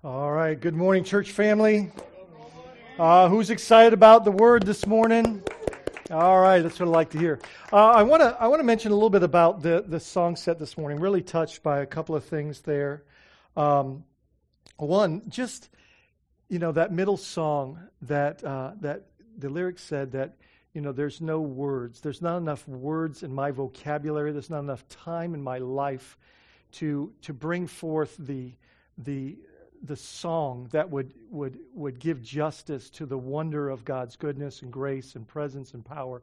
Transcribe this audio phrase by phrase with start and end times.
[0.02, 0.58] All right.
[0.58, 1.92] Good morning, church family.
[2.98, 5.42] Uh, who's excited about the word this morning?
[6.10, 7.38] All right, that's what I like to hear.
[7.70, 10.36] Uh, I want to I want to mention a little bit about the the song
[10.36, 11.00] set this morning.
[11.00, 13.02] Really touched by a couple of things there.
[13.58, 14.04] Um,
[14.78, 15.68] one, just
[16.48, 19.04] you know that middle song that uh, that
[19.36, 20.36] the lyrics said that
[20.72, 24.88] you know there's no words, there's not enough words in my vocabulary, there's not enough
[24.88, 26.16] time in my life
[26.72, 28.52] to to bring forth the
[28.96, 29.36] the
[29.82, 34.72] the song that would, would, would give justice to the wonder of God's goodness and
[34.72, 36.22] grace and presence and power.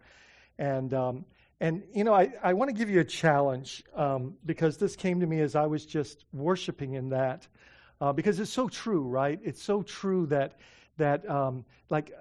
[0.58, 1.26] And, um,
[1.60, 5.20] and you know, I, I want to give you a challenge um, because this came
[5.22, 7.48] to me as I was just worshiping in that.
[8.02, 9.40] Uh, because it's so true, right?
[9.44, 10.60] It's so true that,
[10.98, 12.12] that um, like,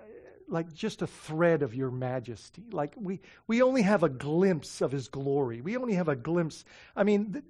[0.49, 2.63] like just a thread of your majesty.
[2.71, 5.61] Like we, we only have a glimpse of his glory.
[5.61, 6.65] We only have a glimpse.
[6.95, 7.43] I mean,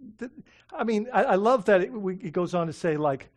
[0.73, 3.31] I mean, I, I love that it, we, it goes on to say like,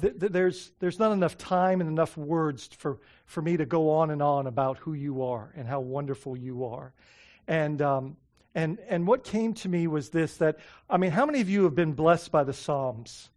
[0.00, 3.90] th- th- there's, there's not enough time and enough words for, for me to go
[3.90, 6.92] on and on about who you are and how wonderful you are.
[7.48, 8.16] And, um,
[8.54, 11.64] and, and what came to me was this that, I mean, how many of you
[11.64, 13.30] have been blessed by the Psalms?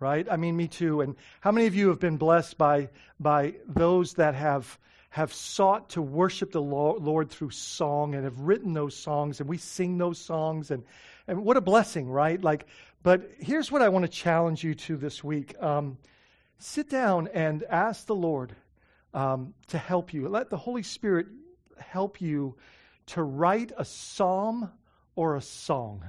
[0.00, 0.26] Right?
[0.30, 1.00] I mean, me too.
[1.00, 4.78] And how many of you have been blessed by, by those that have,
[5.10, 9.58] have sought to worship the Lord through song and have written those songs and we
[9.58, 10.82] sing those songs and,
[11.26, 12.42] and what a blessing, right?
[12.42, 12.66] Like,
[13.02, 15.54] but here's what I want to challenge you to this week.
[15.62, 15.98] Um,
[16.58, 18.54] sit down and ask the Lord
[19.12, 20.28] um, to help you.
[20.28, 21.26] Let the Holy Spirit
[21.78, 22.56] help you
[23.06, 24.70] to write a psalm
[25.14, 26.04] or a song.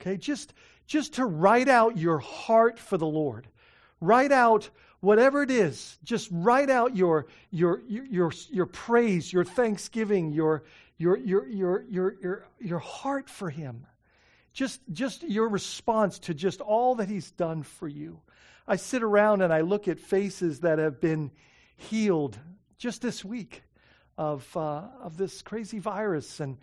[0.00, 0.52] Okay, just
[0.86, 3.48] just to write out your heart for the Lord.
[4.00, 4.70] Write out
[5.00, 5.98] whatever it is.
[6.04, 10.64] Just write out your your your your, your praise, your thanksgiving, your
[10.98, 13.86] your your your your your, your heart for him.
[14.52, 18.20] Just, just your response to just all that He's done for you.
[18.68, 21.30] I sit around and I look at faces that have been
[21.76, 22.38] healed
[22.76, 23.62] just this week
[24.18, 26.38] of, uh, of this crazy virus.
[26.38, 26.58] And,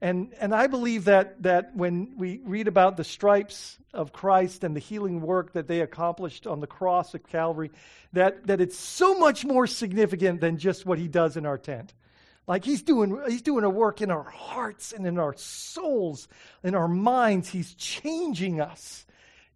[0.00, 4.76] and, and I believe that, that when we read about the stripes of Christ and
[4.76, 7.70] the healing work that they accomplished on the cross of Calvary,
[8.12, 11.94] that, that it's so much more significant than just what he does in our tent.
[12.46, 16.28] Like he's doing, he's doing a work in our hearts and in our souls,
[16.62, 17.48] in our minds.
[17.48, 19.06] He's changing us,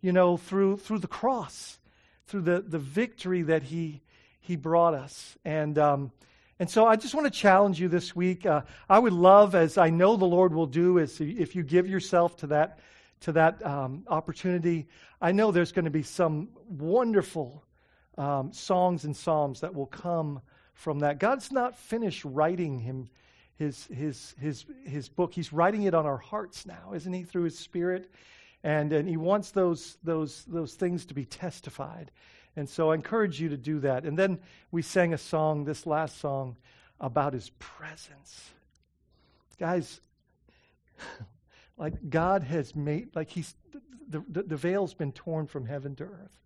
[0.00, 1.78] you know, through, through the cross,
[2.26, 4.00] through the, the victory that he,
[4.40, 5.36] he brought us.
[5.44, 6.12] And, um,
[6.58, 8.44] and so I just want to challenge you this week.
[8.44, 11.86] Uh, I would love, as I know the Lord will do, is if you give
[11.88, 12.80] yourself to that,
[13.20, 14.88] to that um, opportunity,
[15.20, 17.64] I know there's going to be some wonderful
[18.16, 20.40] um, songs and psalms that will come
[20.74, 21.18] from that.
[21.18, 23.08] God's not finished writing him
[23.58, 25.34] his, his, his, his book.
[25.34, 28.10] He's writing it on our hearts now, isn't he, through his spirit?
[28.62, 32.10] And, and he wants those, those, those things to be testified.
[32.56, 34.04] And so I encourage you to do that.
[34.04, 36.56] And then we sang a song, this last song,
[37.00, 38.50] about his presence.
[39.58, 40.00] Guys,
[41.78, 43.54] like God has made, like he's,
[44.08, 46.38] the, the, the veil's been torn from heaven to earth.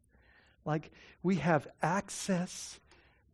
[0.65, 0.93] Like
[1.23, 2.79] we have access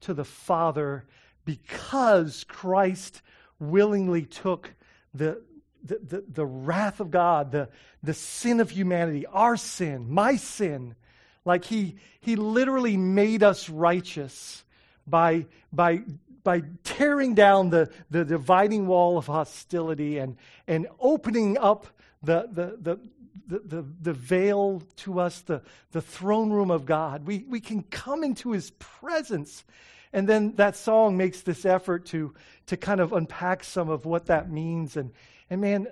[0.01, 1.05] to the Father
[1.45, 3.23] because Christ
[3.59, 4.75] willingly took
[5.15, 5.43] the,
[5.83, 7.69] the, the, the, wrath of God, the,
[8.03, 10.95] the sin of humanity, our sin, my sin.
[11.45, 14.65] Like he, he literally made us righteous
[15.07, 16.03] by, by,
[16.45, 21.87] by tearing down the, the dividing wall of hostility and, and opening up
[22.23, 23.01] the, the, the,
[23.47, 25.63] the, the, the, veil to us, the,
[25.93, 27.27] the throne room of God.
[27.27, 29.65] We, we can come into his presence
[30.13, 32.35] and then that song makes this effort to,
[32.67, 34.97] to kind of unpack some of what that means.
[34.97, 35.13] And,
[35.51, 35.89] and man,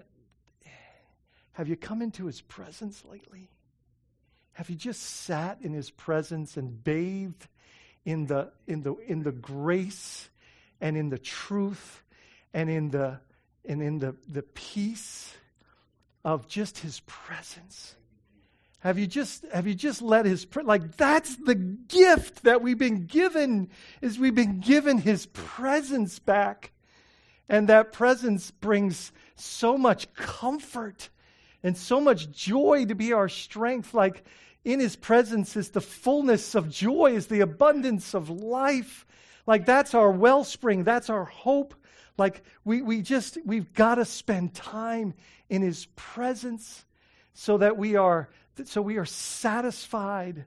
[1.53, 3.51] have you come into his presence lately?
[4.57, 7.47] Have you just sat in his presence and bathed
[8.07, 10.31] in the, in the, in the grace
[10.81, 12.03] and in the truth
[12.55, 13.21] and in the,
[13.67, 15.35] and in the, the peace
[16.25, 17.97] of just his presence?
[18.79, 23.05] Have you just have you just let his like that's the gift that we've been
[23.05, 23.69] given
[24.01, 26.73] is we've been given his presence back.
[27.47, 31.11] And that presence brings so much comfort
[31.63, 34.25] and so much joy to be our strength like
[34.67, 39.07] in his presence is the fullness of joy is the abundance of life.
[39.47, 41.75] Like that's our wellspring, that's our hope.
[42.19, 45.15] Like we, we just, we've got to spend time
[45.49, 46.85] in his presence
[47.33, 48.29] so that we are,
[48.65, 50.47] so we are satisfied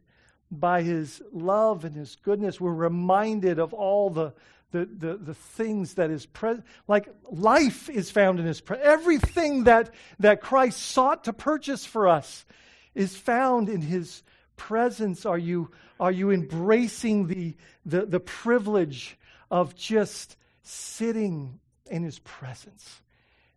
[0.51, 2.59] by his love and his goodness.
[2.59, 4.33] We're reminded of all the,
[4.71, 6.65] the, the, the things that is present.
[6.87, 8.87] Like life is found in his presence.
[8.87, 12.45] Everything that, that Christ sought to purchase for us
[12.93, 14.23] is found in his
[14.57, 15.25] presence.
[15.25, 17.55] Are you, are you embracing the,
[17.85, 19.17] the, the privilege
[19.49, 23.01] of just sitting in his presence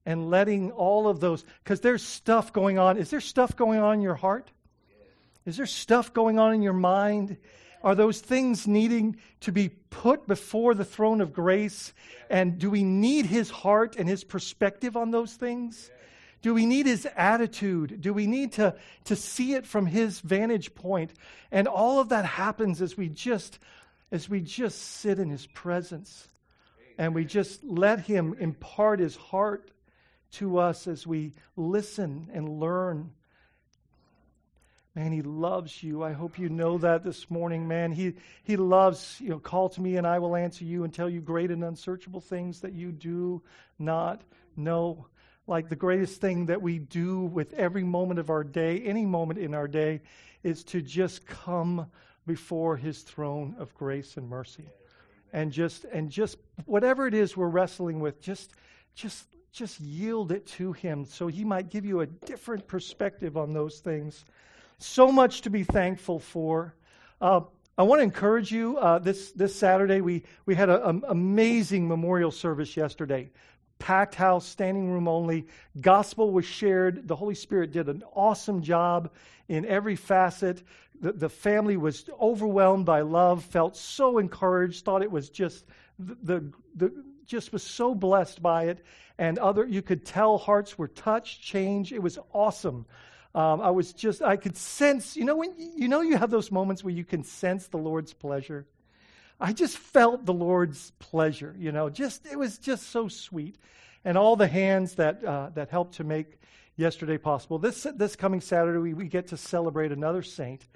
[0.04, 2.96] and letting all of those, because there's stuff going on.
[2.96, 4.50] Is there stuff going on in your heart?
[5.44, 7.36] Is there stuff going on in your mind?
[7.82, 11.93] Are those things needing to be put before the throne of grace?
[12.31, 15.90] And do we need his heart and his perspective on those things?
[16.43, 18.00] Do we need his attitude?
[18.00, 18.75] Do we need to,
[19.05, 21.12] to see it from his vantage point?
[21.50, 23.58] And all of that happens as we just
[24.11, 26.29] as we just sit in his presence
[26.99, 29.70] and we just let him impart his heart
[30.32, 33.11] to us as we listen and learn.
[34.94, 36.02] Man, he loves you.
[36.02, 37.92] I hope you know that this morning, man.
[37.92, 41.08] He, he loves, you know, call to me and I will answer you and tell
[41.08, 43.42] you great and unsearchable things that you do
[43.78, 44.20] not
[44.54, 45.06] know
[45.46, 49.38] like the greatest thing that we do with every moment of our day, any moment
[49.38, 50.00] in our day,
[50.42, 51.86] is to just come
[52.26, 54.64] before his throne of grace and mercy.
[55.32, 56.36] And just and just
[56.66, 58.52] whatever it is we're wrestling with, just
[58.94, 63.52] just just yield it to him so he might give you a different perspective on
[63.52, 64.24] those things.
[64.82, 66.75] So much to be thankful for.
[67.20, 67.43] Uh,
[67.79, 68.79] I want to encourage you.
[68.79, 73.31] Uh, this this Saturday, we we had an amazing memorial service yesterday
[73.79, 75.46] packed house, standing room only.
[75.81, 77.08] Gospel was shared.
[77.08, 79.11] The Holy Spirit did an awesome job
[79.49, 80.62] in every facet.
[81.00, 85.64] The, the family was overwhelmed by love, felt so encouraged, thought it was just
[85.99, 88.84] the, the, the just was so blessed by it.
[89.19, 91.93] And other, you could tell hearts were touched, changed.
[91.93, 92.87] It was awesome.
[93.34, 96.50] Um, I was just, I could sense, you know, when you know you have those
[96.50, 98.67] moments where you can sense the Lord's pleasure.
[99.40, 103.56] I just felt the Lord's pleasure, you know, just it was just so sweet.
[104.05, 106.38] And all the hands that uh, that helped to make
[106.76, 107.58] yesterday possible.
[107.58, 110.67] This this coming Saturday we, we get to celebrate another saint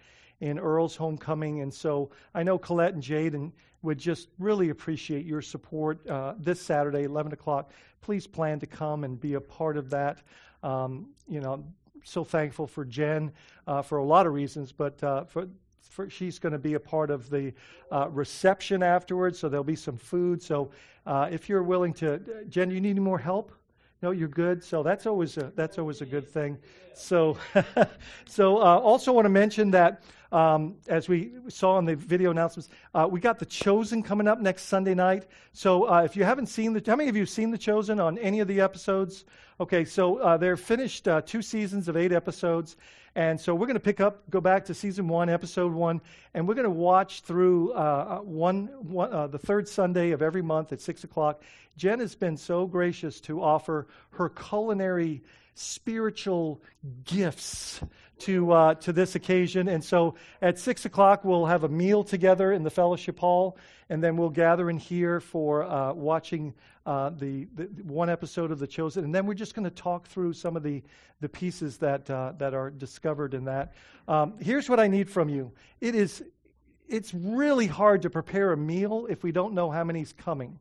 [0.40, 5.24] in Earl's homecoming, and so I know Colette and Jade and would just really appreciate
[5.24, 7.70] your support uh, this Saturday, 11 o'clock.
[8.00, 10.22] Please plan to come and be a part of that.
[10.62, 11.64] Um, you know,
[12.06, 13.32] so thankful for Jen
[13.66, 15.48] uh, for a lot of reasons, but uh, for
[15.96, 17.52] for, she's going to be a part of the
[17.90, 20.42] uh, reception afterwards, so there'll be some food.
[20.42, 20.70] So
[21.06, 22.20] uh, if you're willing to,
[22.50, 23.50] Jen, you need any more help?
[24.02, 24.62] No, you're good.
[24.62, 26.58] So that's always a, that's always a good thing.
[26.94, 27.38] So,
[28.26, 32.68] so uh, also want to mention that um, as we saw in the video announcements,
[32.94, 35.26] uh, we got the Chosen coming up next Sunday night.
[35.52, 38.00] So uh, if you haven't seen the, how many of you have seen the Chosen
[38.00, 39.24] on any of the episodes?
[39.60, 42.76] Okay, so uh, they're finished uh, two seasons of eight episodes,
[43.14, 46.02] and so we're going to pick up, go back to season one, episode one,
[46.34, 50.42] and we're going to watch through uh, uh one, one the third Sunday of every
[50.42, 51.42] month at 6 o'clock.
[51.76, 55.22] Jen has been so gracious to offer her culinary
[55.58, 56.62] spiritual
[57.04, 57.80] gifts
[58.18, 59.68] to, uh, to this occasion.
[59.68, 63.58] And so at 6 o'clock, we'll have a meal together in the fellowship hall,
[63.88, 68.58] and then we'll gather in here for uh, watching uh, the, the, one episode of
[68.58, 69.04] The Chosen.
[69.04, 70.82] And then we're just going to talk through some of the,
[71.20, 73.74] the pieces that, uh, that are discovered in that.
[74.08, 76.22] Um, here's what I need from you it is,
[76.88, 80.58] it's really hard to prepare a meal if we don't know how many's coming.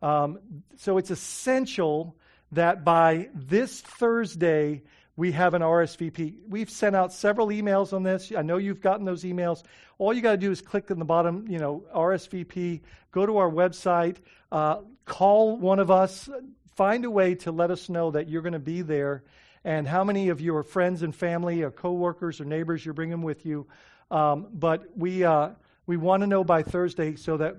[0.00, 0.38] Um,
[0.76, 2.16] so it's essential
[2.52, 4.82] that by this Thursday,
[5.16, 6.36] we have an RSVP.
[6.48, 8.32] We've sent out several emails on this.
[8.36, 9.64] I know you've gotten those emails.
[9.98, 13.38] All you got to do is click in the bottom, you know, RSVP, go to
[13.38, 14.18] our website,
[14.52, 16.28] uh, call one of us,
[16.76, 19.24] find a way to let us know that you're going to be there
[19.64, 23.44] and how many of your friends and family or coworkers or neighbors you're bringing with
[23.44, 23.66] you.
[24.12, 25.50] Um, but we, uh,
[25.86, 27.56] we want to know by Thursday so that,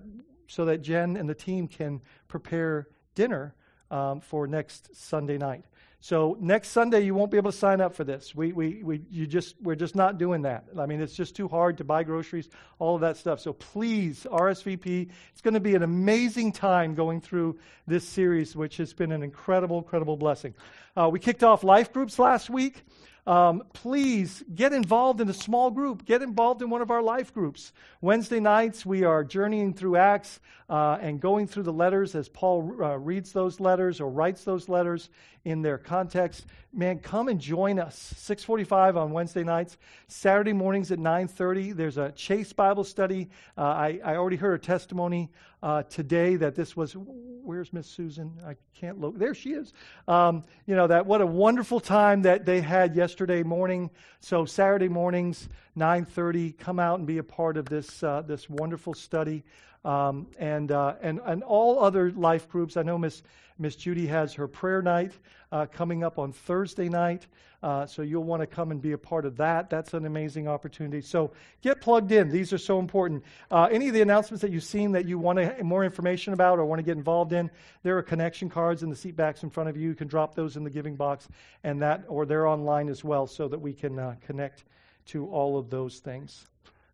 [0.48, 3.54] so that Jen and the team can prepare dinner
[3.92, 5.64] um, for next Sunday night.
[6.02, 8.34] So next Sunday you won't be able to sign up for this.
[8.34, 10.64] We, we, we, you just, we're just not doing that.
[10.78, 12.48] I mean, it's just too hard to buy groceries,
[12.80, 13.42] all of that stuff.
[13.42, 15.10] So please, RSVP.
[15.32, 19.24] It's going to be an amazing time going through this series, which has been an
[19.24, 20.54] incredible, incredible blessing.
[20.96, 22.84] Uh, we kicked off life groups last week
[23.30, 26.04] um, please get involved in a small group.
[26.04, 27.74] Get involved in one of our life groups.
[28.02, 32.76] Wednesday nights, we are journeying through Acts uh, and going through the letters as Paul
[32.82, 35.12] uh, reads those letters or writes those letters
[35.50, 36.46] in their context.
[36.72, 38.14] Man, come and join us.
[38.18, 39.78] 6:45 on Wednesday nights,
[40.08, 41.76] Saturday mornings at 9:30.
[41.76, 43.30] There's a Chase Bible study.
[43.58, 45.32] Uh, I, I already heard a testimony
[45.64, 46.94] uh, today that this was.
[46.94, 48.40] Where's Miss Susan?
[48.46, 49.18] I can't look.
[49.18, 49.74] There she is.
[50.08, 53.90] Um, you know that what a wonderful time that they had yesterday morning.
[54.20, 56.58] So Saturday mornings, 9:30.
[56.58, 59.44] Come out and be a part of this uh, this wonderful study.
[59.86, 62.76] Um, and, uh, and, and all other life groups.
[62.76, 63.24] I know Miss,
[63.58, 65.14] Miss Judy has her prayer night
[65.52, 67.28] uh, coming up on Thursday night,
[67.64, 69.70] uh, so you'll want to come and be a part of that.
[69.70, 71.02] That's an amazing opportunity.
[71.02, 71.32] So
[71.62, 72.30] get plugged in.
[72.30, 73.24] These are so important.
[73.50, 76.66] Uh, any of the announcements that you've seen that you want more information about or
[76.66, 77.50] want to get involved in,
[77.84, 79.90] there are connection cards in the seat backs in front of you.
[79.90, 81.28] You can drop those in the giving box,
[81.64, 84.66] and that, or they're online as well, so that we can uh, connect
[85.08, 86.46] to all of those things.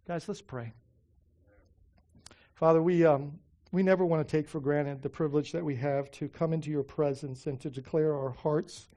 [0.07, 0.71] Guys, let's pray.
[2.55, 3.37] Father, we, um,
[3.73, 6.71] we never want to take for granted the privilege that we have to come into
[6.71, 8.87] your presence and to declare our hearts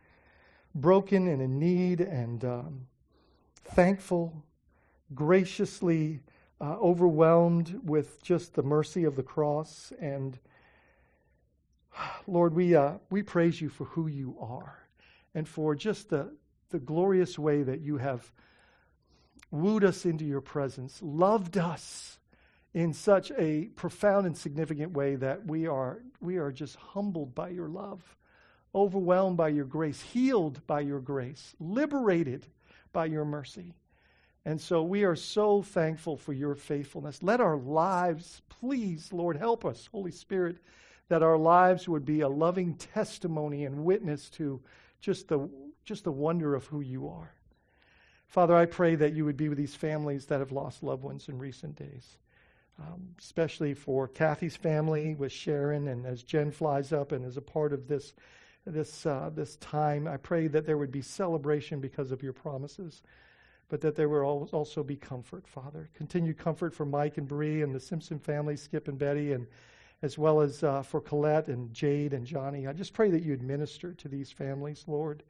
[0.76, 2.86] broken and in need and um,
[3.64, 4.44] thankful,
[5.12, 6.20] graciously
[6.60, 9.92] uh, overwhelmed with just the mercy of the cross.
[10.00, 10.38] And
[12.28, 14.78] Lord, we, uh, we praise you for who you are
[15.34, 16.32] and for just the,
[16.70, 18.30] the glorious way that you have
[19.50, 22.17] wooed us into your presence, loved us
[22.74, 27.48] in such a profound and significant way that we are, we are just humbled by
[27.48, 28.16] your love,
[28.74, 32.46] overwhelmed by your grace, healed by your grace, liberated
[32.92, 33.74] by your mercy.
[34.44, 37.22] And so we are so thankful for your faithfulness.
[37.22, 40.58] Let our lives, please, Lord, help us, Holy Spirit,
[41.08, 44.60] that our lives would be a loving testimony and witness to
[45.00, 45.48] just the,
[45.84, 47.32] just the wonder of who you are.
[48.26, 51.28] Father, I pray that you would be with these families that have lost loved ones
[51.28, 52.18] in recent days
[52.78, 57.42] um, especially for Kathy's family with Sharon, and as Jen flies up and is a
[57.42, 58.14] part of this
[58.66, 63.02] this uh, this time, I pray that there would be celebration because of your promises,
[63.68, 65.88] but that there will also be comfort, Father.
[65.94, 69.46] Continued comfort for Mike and Bree and the Simpson family, Skip and Betty, and
[70.02, 72.66] as well as uh, for Colette and Jade and Johnny.
[72.66, 75.22] I just pray that you administer to these families, Lord.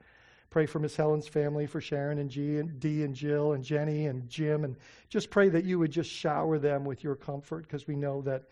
[0.51, 4.07] Pray for Miss Helen's family, for Sharon and G and Dee and Jill and Jenny
[4.07, 4.77] and Jim, and
[5.09, 8.45] just pray that you would just shower them with your comfort because we know that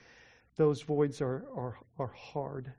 [0.57, 2.73] those voids are, are, are hard.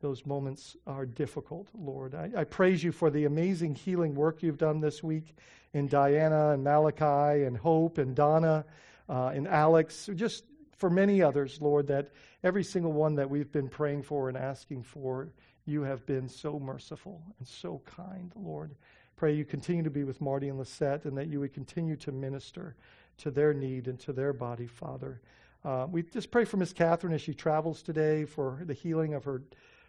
[0.00, 2.14] Those moments are difficult, Lord.
[2.14, 5.36] I, I praise you for the amazing healing work you've done this week
[5.74, 8.64] in Diana and Malachi and Hope and Donna
[9.08, 10.44] uh, and Alex, just
[10.76, 12.10] for many others, Lord, that
[12.42, 15.28] every single one that we've been praying for and asking for
[15.64, 18.74] you have been so merciful and so kind, Lord.
[19.16, 22.12] Pray you continue to be with Marty and Lisette and that you would continue to
[22.12, 22.74] minister
[23.18, 25.20] to their need and to their body, Father.
[25.64, 29.24] Uh, we just pray for Miss Catherine as she travels today for the healing of
[29.24, 29.42] her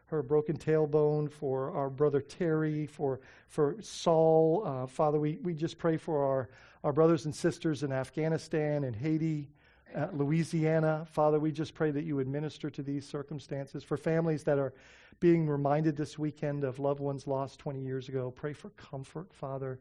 [0.08, 4.62] her broken tailbone, for our brother Terry, for for Saul.
[4.64, 6.50] Uh, Father, we, we just pray for our,
[6.84, 9.50] our brothers and sisters in Afghanistan and Haiti,
[9.96, 11.06] uh, Louisiana.
[11.12, 13.84] Father, we just pray that you would minister to these circumstances.
[13.84, 14.74] For families that are
[15.20, 18.32] being reminded this weekend of loved ones lost 20 years ago.
[18.32, 19.80] Pray for comfort, Father,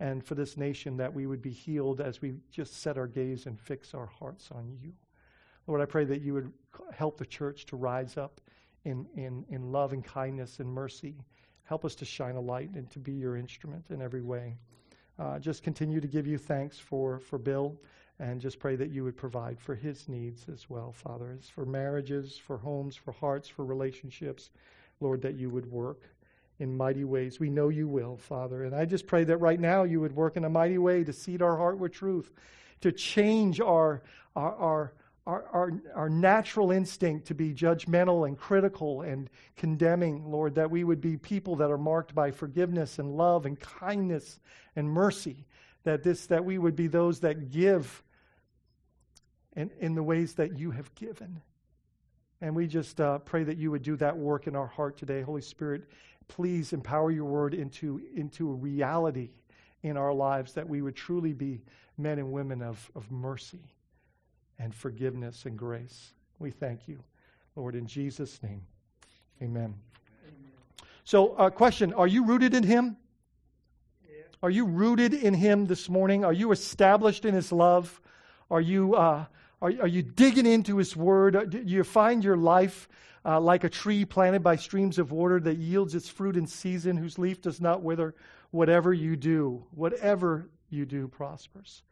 [0.00, 3.46] and for this nation that we would be healed as we just set our gaze
[3.46, 4.92] and fix our hearts on you.
[5.66, 6.52] Lord, I pray that you would
[6.92, 8.40] help the church to rise up
[8.84, 11.14] in, in, in love and kindness and mercy.
[11.64, 14.56] Help us to shine a light and to be your instrument in every way.
[15.18, 17.76] Uh, just continue to give you thanks for, for Bill
[18.24, 21.66] and just pray that you would provide for his needs as well, Father, as for
[21.66, 24.48] marriages, for homes, for hearts, for relationships.
[25.00, 26.00] Lord, that you would work
[26.58, 27.38] in mighty ways.
[27.38, 28.64] We know you will, Father.
[28.64, 31.12] And I just pray that right now you would work in a mighty way to
[31.12, 32.32] seed our heart with truth,
[32.80, 34.02] to change our,
[34.34, 34.92] our, our,
[35.26, 40.82] our, our, our natural instinct to be judgmental and critical and condemning, Lord, that we
[40.82, 44.40] would be people that are marked by forgiveness and love and kindness
[44.76, 45.44] and mercy,
[45.82, 48.02] that, this, that we would be those that give
[49.56, 51.40] in, in the ways that you have given.
[52.40, 55.22] And we just uh, pray that you would do that work in our heart today.
[55.22, 55.88] Holy Spirit,
[56.28, 59.30] please empower your word into, into a reality
[59.82, 61.62] in our lives that we would truly be
[61.96, 63.62] men and women of, of mercy
[64.58, 66.12] and forgiveness and grace.
[66.38, 66.98] We thank you,
[67.56, 68.62] Lord, in Jesus' name.
[69.42, 69.74] Amen.
[70.26, 70.52] Amen.
[71.04, 72.96] So, uh, question Are you rooted in Him?
[74.06, 74.22] Yeah.
[74.42, 76.24] Are you rooted in Him this morning?
[76.24, 78.00] Are you established in His love?
[78.50, 78.94] Are you.
[78.94, 79.24] Uh,
[79.64, 81.50] are, are you digging into His Word?
[81.50, 82.86] Do you find your life
[83.24, 86.98] uh, like a tree planted by streams of water that yields its fruit in season,
[86.98, 88.14] whose leaf does not wither?
[88.50, 91.82] Whatever you do, whatever you do prospers.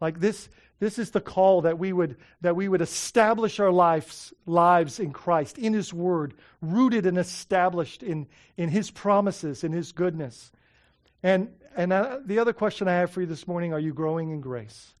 [0.00, 0.48] Like this,
[0.78, 5.12] this is the call that we would that we would establish our lives lives in
[5.12, 10.50] Christ, in His Word, rooted and established in in His promises, in His goodness.
[11.22, 14.30] And and uh, the other question I have for you this morning: Are you growing
[14.30, 14.94] in grace?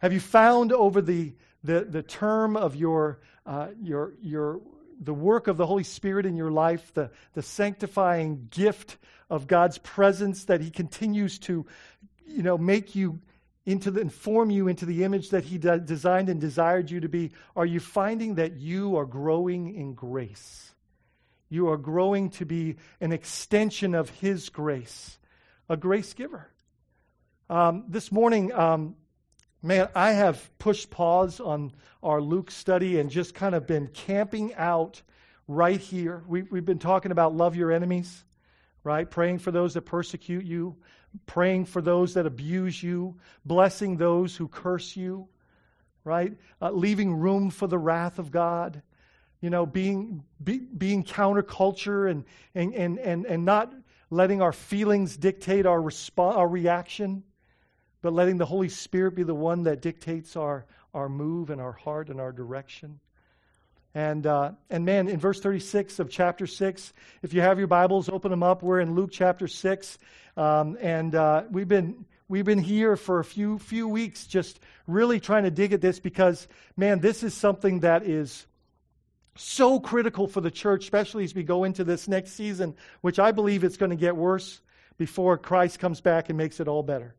[0.00, 4.60] Have you found over the the, the term of your uh, your your
[5.00, 8.98] the work of the Holy Spirit in your life, the, the sanctifying gift
[9.30, 11.64] of God's presence that He continues to,
[12.26, 13.18] you know, make you
[13.64, 17.08] into the, inform you into the image that He de- designed and desired you to
[17.08, 20.74] be, are you finding that you are growing in grace?
[21.48, 25.18] You are growing to be an extension of His grace,
[25.68, 26.48] a grace giver.
[27.48, 28.96] Um, this morning, um,
[29.62, 34.54] man, I have pushed pause on our Luke study and just kind of been camping
[34.54, 35.02] out
[35.46, 36.22] right here.
[36.26, 38.24] We, we've been talking about love your enemies,
[38.84, 39.10] right?
[39.10, 40.76] Praying for those that persecute you,
[41.26, 45.28] praying for those that abuse you, blessing those who curse you,
[46.04, 46.32] right?
[46.62, 48.82] Uh, leaving room for the wrath of God,
[49.40, 52.24] you know, being, be, being counterculture and,
[52.54, 53.72] and, and, and, and not
[54.10, 57.22] letting our feelings dictate our, resp- our reaction,
[58.02, 60.64] but letting the Holy Spirit be the one that dictates our,
[60.94, 62.98] our move and our heart and our direction.
[63.94, 66.92] And, uh, and man, in verse 36 of chapter 6,
[67.22, 68.62] if you have your Bibles, open them up.
[68.62, 69.98] We're in Luke chapter 6.
[70.36, 75.18] Um, and uh, we've, been, we've been here for a few, few weeks just really
[75.18, 78.46] trying to dig at this because, man, this is something that is
[79.34, 83.32] so critical for the church, especially as we go into this next season, which I
[83.32, 84.60] believe it's going to get worse
[84.98, 87.14] before Christ comes back and makes it all better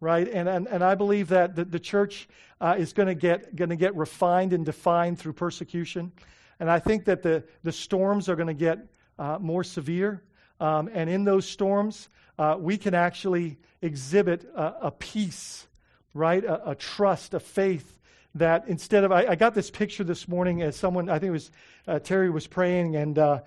[0.00, 0.28] right?
[0.28, 2.28] And, and, and I believe that the, the church
[2.60, 6.12] uh, is going to get going to get refined and defined through persecution,
[6.58, 8.78] and I think that the the storms are going to get
[9.18, 10.22] uh, more severe,
[10.60, 15.66] um, and in those storms, uh, we can actually exhibit a, a peace,
[16.14, 16.42] right?
[16.44, 17.98] A, a, trust, a faith
[18.34, 21.32] that instead of I, I, got this picture this morning as someone I think it
[21.32, 21.50] was
[21.86, 23.40] uh, Terry was praying, and uh,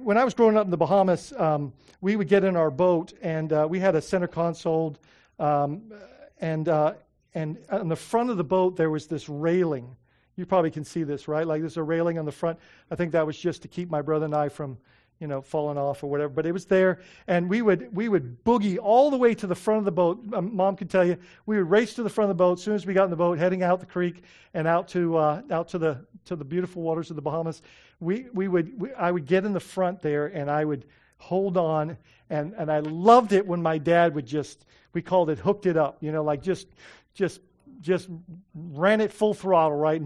[0.00, 3.12] when I was growing up in the Bahamas, um, we would get in our boat
[3.22, 4.96] and uh, we had a center console
[5.38, 5.92] um,
[6.40, 6.94] and, uh,
[7.34, 9.96] and on the front of the boat, there was this railing.
[10.36, 11.46] You probably can see this, right?
[11.46, 12.58] Like there's a railing on the front.
[12.90, 14.78] I think that was just to keep my brother and I from,
[15.20, 16.32] you know, falling off or whatever.
[16.32, 19.54] But it was there, and we would we would boogie all the way to the
[19.54, 20.20] front of the boat.
[20.32, 22.64] Um, Mom could tell you we would race to the front of the boat as
[22.64, 25.42] soon as we got in the boat, heading out the creek and out to uh,
[25.52, 27.62] out to the to the beautiful waters of the Bahamas.
[28.00, 30.84] We we would we, I would get in the front there, and I would
[31.18, 31.96] hold on.
[32.30, 35.76] And, and I loved it when my dad would just, we called it hooked it
[35.76, 36.66] up, you know, like just,
[37.14, 37.40] just,
[37.80, 38.08] just
[38.54, 40.02] ran it full throttle, right?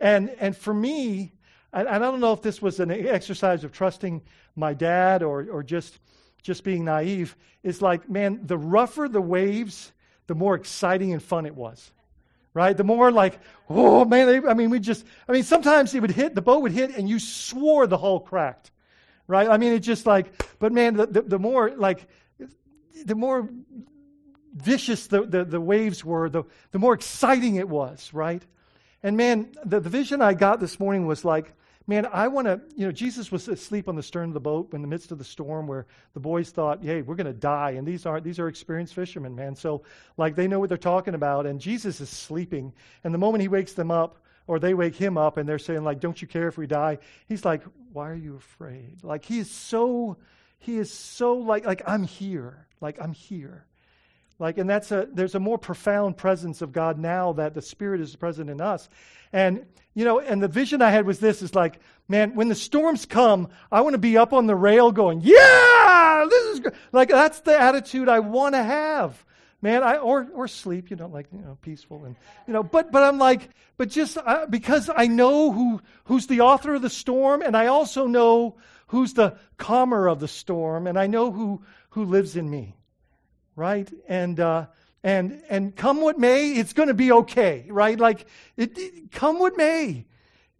[0.00, 1.32] And, and for me,
[1.72, 4.22] and I don't know if this was an exercise of trusting
[4.56, 5.98] my dad or, or just,
[6.42, 9.92] just being naive, It's like, man, the rougher the waves,
[10.26, 11.92] the more exciting and fun it was.
[12.54, 12.76] Right?
[12.76, 13.38] The more like,
[13.70, 16.72] oh man, I mean, we just, I mean, sometimes it would hit, the boat would
[16.72, 18.71] hit, and you swore the hull cracked
[19.32, 19.48] right?
[19.48, 22.06] I mean, it's just like, but man, the, the, the more like,
[23.06, 23.48] the more
[24.54, 28.44] vicious the, the, the, waves were, the, the more exciting it was, right?
[29.02, 31.54] And man, the, the vision I got this morning was like,
[31.86, 34.74] man, I want to, you know, Jesus was asleep on the stern of the boat
[34.74, 37.70] in the midst of the storm where the boys thought, hey, we're going to die.
[37.70, 39.56] And these aren't, these are experienced fishermen, man.
[39.56, 39.82] So,
[40.18, 41.46] like, they know what they're talking about.
[41.46, 42.74] And Jesus is sleeping.
[43.02, 45.84] And the moment he wakes them up, or they wake him up and they're saying
[45.84, 46.98] like don't you care if we die?
[47.26, 49.02] He's like why are you afraid?
[49.02, 50.16] Like he is so
[50.58, 52.66] he is so like like i'm here.
[52.80, 53.66] Like i'm here.
[54.38, 58.00] Like and that's a there's a more profound presence of god now that the spirit
[58.00, 58.88] is present in us.
[59.32, 61.78] And you know and the vision i had was this is like
[62.08, 66.26] man when the storms come i want to be up on the rail going yeah
[66.28, 66.74] this is good.
[66.92, 69.24] like that's the attitude i want to have
[69.62, 72.62] man, I or or sleep, you know, like you know, peaceful and you know.
[72.62, 73.48] But but I'm like,
[73.78, 77.68] but just uh, because I know who who's the author of the storm, and I
[77.68, 78.56] also know
[78.88, 82.76] who's the calmer of the storm, and I know who who lives in me,
[83.56, 83.90] right?
[84.08, 84.66] And uh,
[85.02, 87.98] and and come what may, it's going to be okay, right?
[87.98, 90.06] Like it, it, come what may.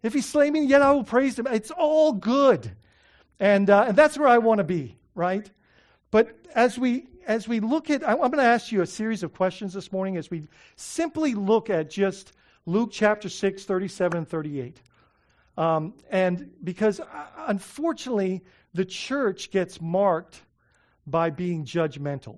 [0.01, 1.47] If he slay me, yet I will praise him.
[1.47, 2.71] It's all good,
[3.39, 5.49] and uh, and that's where I want to be, right?
[6.11, 9.33] But as we as we look at, I'm going to ask you a series of
[9.33, 10.43] questions this morning as we
[10.75, 12.33] simply look at just
[12.65, 14.81] Luke chapter 6, 37 and 38.
[15.57, 17.05] Um, and because uh,
[17.47, 18.41] unfortunately,
[18.73, 20.41] the church gets marked
[21.05, 22.37] by being judgmental.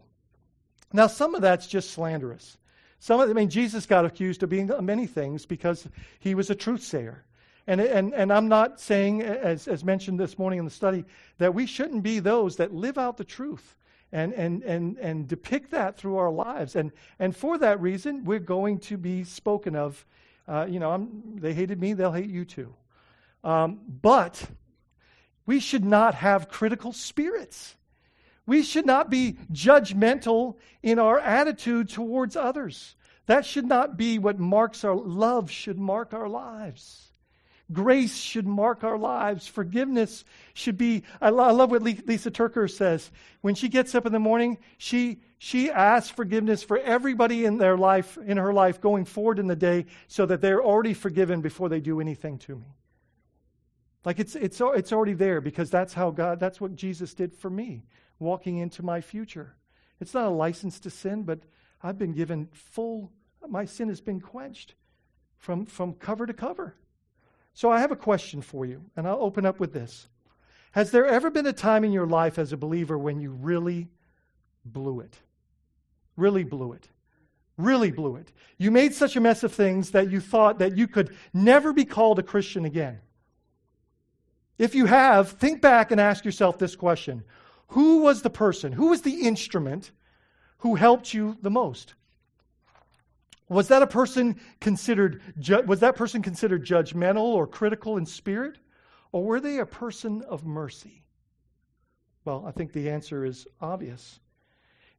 [0.92, 2.58] Now, some of that's just slanderous.
[3.00, 5.88] Some of, I mean, Jesus got accused of being many things because
[6.20, 7.24] he was a truth sayer.
[7.68, 11.06] And, and, and I'm not saying, as, as mentioned this morning in the study,
[11.38, 13.76] that we shouldn't be those that live out the truth
[14.16, 16.78] and, and, and, and depict that through our lives.
[16.78, 20.06] And, and for that reason, we're going to be spoken of.
[20.48, 22.74] Uh, you know, I'm, they hated me, they'll hate you too.
[23.44, 24.42] Um, but
[25.46, 27.76] we should not have critical spirits.
[28.46, 32.96] We should not be judgmental in our attitude towards others.
[33.26, 37.12] That should not be what marks our love, should mark our lives.
[37.74, 39.48] Grace should mark our lives.
[39.48, 40.24] Forgiveness
[40.54, 41.04] should be.
[41.20, 43.10] I, lo- I love what Lisa Turker says.
[43.42, 47.76] When she gets up in the morning, she, she asks forgiveness for everybody in their
[47.76, 51.70] life, in her life, going forward in the day, so that they're already forgiven before
[51.70, 52.76] they do anything to me.
[54.04, 57.50] Like it's, it's, it's already there because that's how God, that's what Jesus did for
[57.50, 57.84] me,
[58.20, 59.56] walking into my future.
[60.00, 61.40] It's not a license to sin, but
[61.82, 63.12] I've been given full,
[63.48, 64.76] my sin has been quenched
[65.38, 66.76] from, from cover to cover.
[67.56, 70.08] So I have a question for you, and I'll open up with this.
[70.74, 73.88] Has there ever been a time in your life as a believer when you really
[74.66, 75.18] blew it?
[76.18, 76.90] Really blew it.
[77.58, 78.34] Really blew it.
[78.58, 81.86] You made such a mess of things that you thought that you could never be
[81.86, 83.00] called a Christian again.
[84.58, 87.24] If you have, think back and ask yourself this question
[87.68, 89.92] Who was the person, who was the instrument
[90.58, 91.94] who helped you the most?
[93.48, 98.58] Was that a person considered ju- was that person considered judgmental or critical in spirit
[99.12, 101.04] or were they a person of mercy?
[102.26, 104.20] Well, I think the answer is obvious.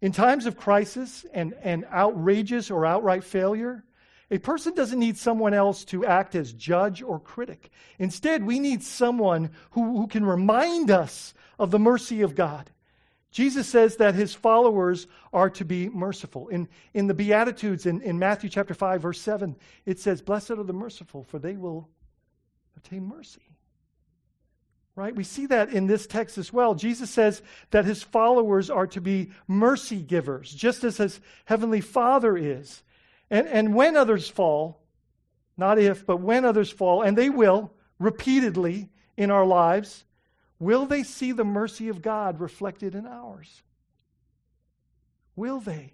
[0.00, 3.84] In times of crisis and, and outrageous or outright failure,
[4.30, 7.70] a person doesn't need someone else to act as judge or critic.
[7.98, 12.70] Instead, we need someone who, who can remind us of the mercy of God
[13.36, 16.48] Jesus says that his followers are to be merciful.
[16.48, 20.62] In, in the Beatitudes, in, in Matthew chapter 5, verse 7, it says, Blessed are
[20.62, 21.86] the merciful, for they will
[22.78, 23.42] obtain mercy.
[24.94, 25.14] Right?
[25.14, 26.74] We see that in this text as well.
[26.74, 32.38] Jesus says that his followers are to be mercy givers, just as his heavenly Father
[32.38, 32.82] is.
[33.28, 34.80] And, and when others fall,
[35.58, 40.05] not if, but when others fall, and they will repeatedly in our lives,
[40.58, 43.62] Will they see the mercy of God reflected in ours?
[45.34, 45.92] Will they?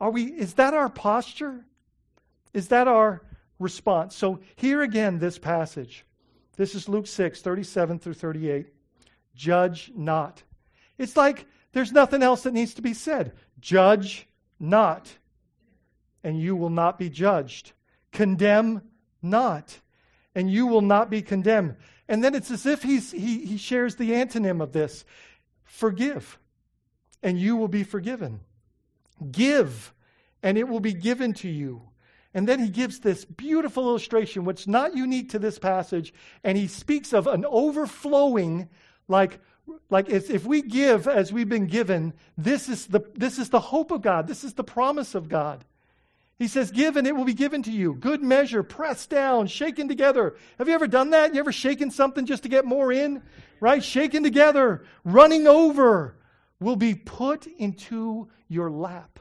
[0.00, 1.64] Are we is that our posture?
[2.52, 3.22] Is that our
[3.58, 4.14] response?
[4.14, 6.04] So here again this passage.
[6.56, 8.66] This is Luke 6, 37 through 38.
[9.34, 10.42] Judge not.
[10.98, 13.32] It's like there's nothing else that needs to be said.
[13.58, 14.28] Judge
[14.60, 15.10] not,
[16.22, 17.72] and you will not be judged.
[18.12, 18.82] Condemn
[19.20, 19.80] not,
[20.34, 21.76] and you will not be condemned.
[22.08, 25.04] And then it's as if he's, he, he shares the antonym of this
[25.64, 26.38] forgive,
[27.22, 28.40] and you will be forgiven.
[29.30, 29.92] Give,
[30.42, 31.82] and it will be given to you.
[32.34, 36.58] And then he gives this beautiful illustration, which is not unique to this passage, and
[36.58, 38.68] he speaks of an overflowing,
[39.08, 39.38] like,
[39.88, 43.92] like if we give as we've been given, this is, the, this is the hope
[43.92, 45.64] of God, this is the promise of God.
[46.38, 47.94] He says, Give and it will be given to you.
[47.94, 50.36] Good measure, pressed down, shaken together.
[50.58, 51.32] Have you ever done that?
[51.32, 53.22] You ever shaken something just to get more in?
[53.60, 53.82] Right?
[53.82, 56.16] Shaken together, running over,
[56.60, 59.20] will be put into your lap.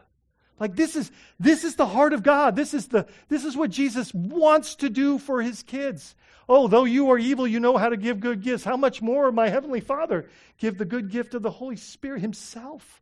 [0.60, 2.56] Like this is this is the heart of God.
[2.56, 6.16] This is the this is what Jesus wants to do for his kids.
[6.48, 8.64] Oh, though you are evil, you know how to give good gifts.
[8.64, 13.02] How much more my heavenly Father give the good gift of the Holy Spirit himself?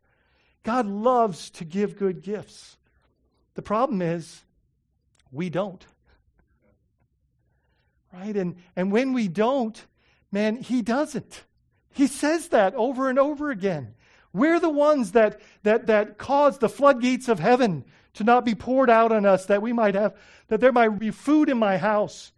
[0.64, 2.78] God loves to give good gifts.
[3.56, 4.42] The problem is,
[5.32, 5.86] we don't.
[8.14, 8.36] Right?
[8.36, 9.84] And, and when we don't,
[10.32, 11.44] man, he doesn't.
[11.92, 13.96] He says that over and over again.
[14.34, 17.84] We're the ones that, that, that cause the floodgates of heaven
[18.14, 20.16] to not be poured out on us, that we might have,
[20.48, 22.32] that there might be food in my house.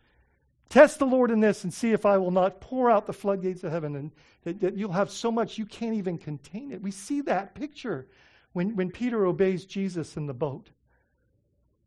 [0.70, 3.64] Test the Lord in this and see if I will not pour out the floodgates
[3.64, 4.12] of heaven and
[4.44, 6.82] that, that you'll have so much you can't even contain it.
[6.82, 8.08] We see that picture
[8.54, 10.70] when, when Peter obeys Jesus in the boat.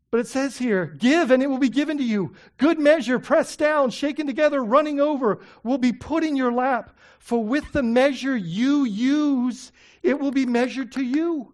[0.09, 2.33] But it says here, give and it will be given to you.
[2.57, 6.97] Good measure, pressed down, shaken together, running over, will be put in your lap.
[7.19, 11.53] For with the measure you use, it will be measured to you.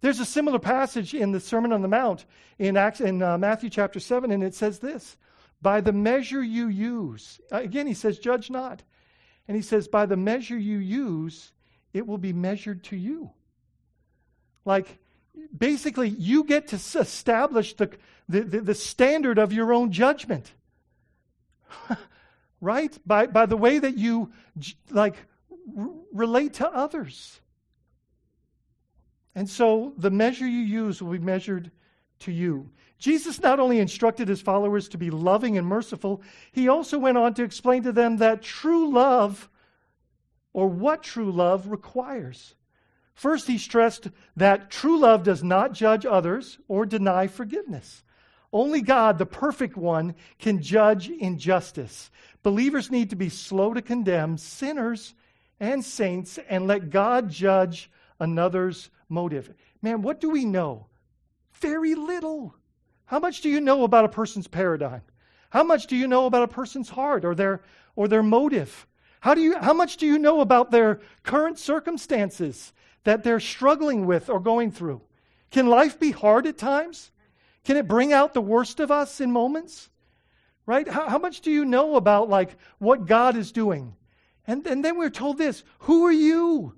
[0.00, 2.24] There's a similar passage in the Sermon on the Mount
[2.60, 5.16] in, Acts, in uh, Matthew chapter 7, and it says this
[5.60, 8.82] By the measure you use, uh, again, he says, judge not.
[9.48, 11.52] And he says, By the measure you use,
[11.92, 13.30] it will be measured to you.
[14.64, 14.98] Like,
[15.56, 17.90] basically, you get to establish the,
[18.28, 20.52] the, the, the standard of your own judgment.
[22.60, 22.96] right?
[23.06, 24.32] By, by the way that you
[24.90, 25.16] like
[25.76, 27.40] r- relate to others.
[29.34, 31.70] And so the measure you use will be measured
[32.20, 32.70] to you.
[32.98, 36.20] Jesus not only instructed his followers to be loving and merciful,
[36.50, 39.48] he also went on to explain to them that true love,
[40.52, 42.54] or what true love requires.
[43.18, 48.04] First, he stressed that true love does not judge others or deny forgiveness.
[48.52, 52.12] Only God, the perfect one, can judge injustice.
[52.44, 55.16] Believers need to be slow to condemn sinners
[55.58, 59.52] and saints and let God judge another's motive.
[59.82, 60.86] Man, what do we know?
[61.54, 62.54] Very little.
[63.06, 65.02] How much do you know about a person's paradigm?
[65.50, 67.62] How much do you know about a person's heart or their
[67.96, 68.86] or their motive?
[69.18, 72.72] How do you how much do you know about their current circumstances
[73.08, 75.00] that they're struggling with or going through?
[75.50, 77.10] Can life be hard at times?
[77.64, 79.88] Can it bring out the worst of us in moments?
[80.66, 80.86] Right?
[80.86, 83.96] How, how much do you know about like what God is doing?
[84.46, 86.74] And, and then we're told this who are you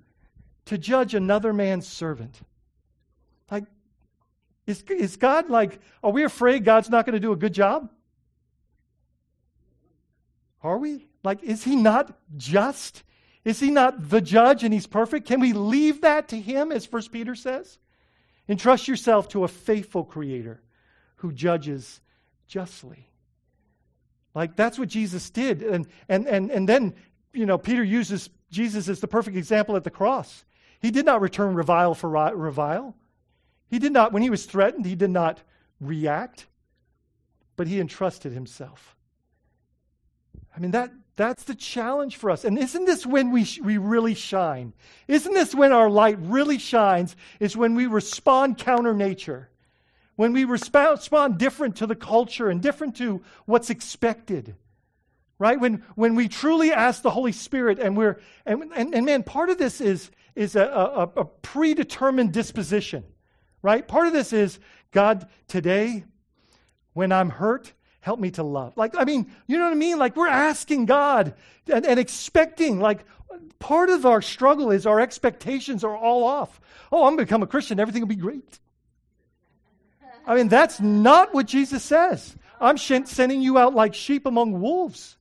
[0.67, 2.39] to judge another man's servant?
[3.51, 3.65] Like,
[4.69, 7.91] is, is God like, are we afraid God's not going to do a good job?
[10.63, 11.09] Are we?
[11.25, 13.03] Like, is he not just?
[13.45, 15.27] Is he not the judge and he's perfect?
[15.27, 17.79] Can we leave that to him, as First Peter says?
[18.49, 20.61] Entrust yourself to a faithful creator
[21.17, 22.01] who judges
[22.47, 23.09] justly.
[24.35, 25.63] Like that's what Jesus did.
[25.63, 26.95] And and and and then,
[27.33, 30.45] you know, Peter uses Jesus as the perfect example at the cross.
[30.81, 32.97] He did not return revile for revile.
[33.69, 35.43] He did not, when he was threatened, he did not
[35.81, 36.47] react,
[37.57, 38.97] but he entrusted himself.
[40.55, 40.91] I mean, that,
[41.21, 42.45] that's the challenge for us.
[42.45, 44.73] And isn't this when we, sh- we really shine?
[45.07, 47.15] Isn't this when our light really shines?
[47.41, 49.51] Is when we respond counter nature
[50.21, 54.55] when we respond different to the culture and different to what's expected
[55.39, 59.23] right when when we truly ask the holy spirit and we're and and, and man
[59.23, 63.03] part of this is is a, a, a predetermined disposition
[63.63, 64.59] right part of this is
[64.93, 66.05] god today
[66.93, 69.99] when i'm hurt help me to love like i mean you know what i mean
[69.99, 71.35] like we're asking god
[71.73, 73.05] and, and expecting like
[73.59, 76.61] part of our struggle is our expectations are all off
[76.91, 78.59] oh i'm going to become a christian everything will be great
[80.27, 82.37] I mean, that's not what Jesus says.
[82.61, 85.17] I'm sending you out like sheep among wolves.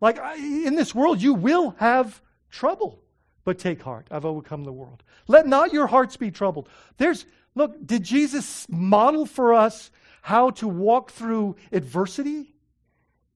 [0.00, 3.00] Like, in this world, you will have trouble.
[3.44, 5.02] But take heart, I've overcome the world.
[5.28, 6.68] Let not your hearts be troubled.
[6.96, 9.90] There's, look, did Jesus model for us
[10.26, 12.52] how to walk through adversity,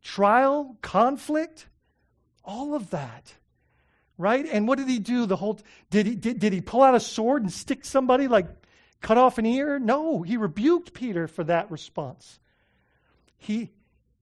[0.03, 1.69] trial, conflict?
[2.45, 3.33] All of that
[4.21, 4.45] right?
[4.53, 5.25] And what did he do?
[5.25, 8.49] The whole did he did, did he pull out a sword and stick somebody like
[9.01, 9.79] cut off an ear?
[9.79, 12.39] No, he rebuked Peter for that response.
[13.39, 13.71] He,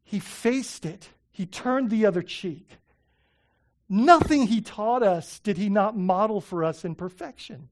[0.05, 2.69] he faced it, he turned the other cheek.
[3.89, 7.69] Nothing he taught us did he not model for us in perfection.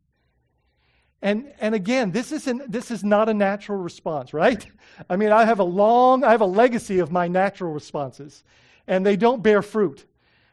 [1.22, 4.64] And, and again, this, isn't, this is not a natural response, right?
[5.10, 8.44] I mean, I have a long, I have a legacy of my natural responses,
[8.86, 10.04] and they don't bear fruit,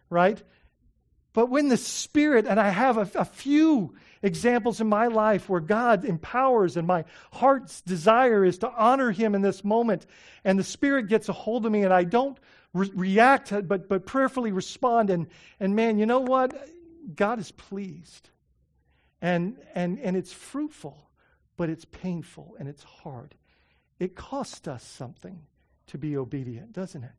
[0.09, 0.41] right?
[1.33, 5.59] But when the Spirit, and I have a, a few examples in my life where
[5.59, 10.05] God empowers and my heart's desire is to honor Him in this moment.
[10.43, 12.39] And the Spirit gets a hold of me and I don't
[12.73, 15.09] re- react, but, but prayerfully respond.
[15.09, 15.27] And,
[15.59, 16.69] and man, you know what?
[17.13, 18.29] God is pleased.
[19.23, 21.09] And, and, and it's fruitful,
[21.57, 23.33] but it's painful and it's hard.
[23.97, 25.41] It costs us something
[25.87, 27.11] to be obedient, doesn't it?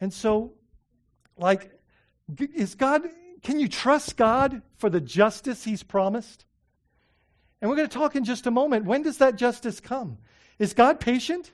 [0.00, 0.52] And so,
[1.36, 1.72] like,
[2.54, 3.02] is God
[3.42, 6.44] can you trust God for the justice He's promised?
[7.60, 8.84] And we're going to talk in just a moment.
[8.84, 10.18] When does that justice come?
[10.58, 11.52] Is God patient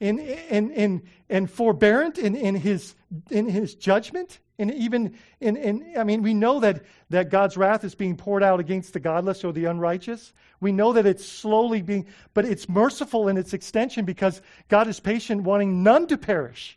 [0.00, 2.94] in, in, in, in forbearant in, in, his,
[3.30, 4.38] in his judgment?
[4.58, 8.42] And even in, in, I mean, we know that, that God's wrath is being poured
[8.42, 10.32] out against the godless or the unrighteous.
[10.60, 14.98] We know that it's slowly being, but it's merciful in its extension because God is
[14.98, 16.76] patient, wanting none to perish.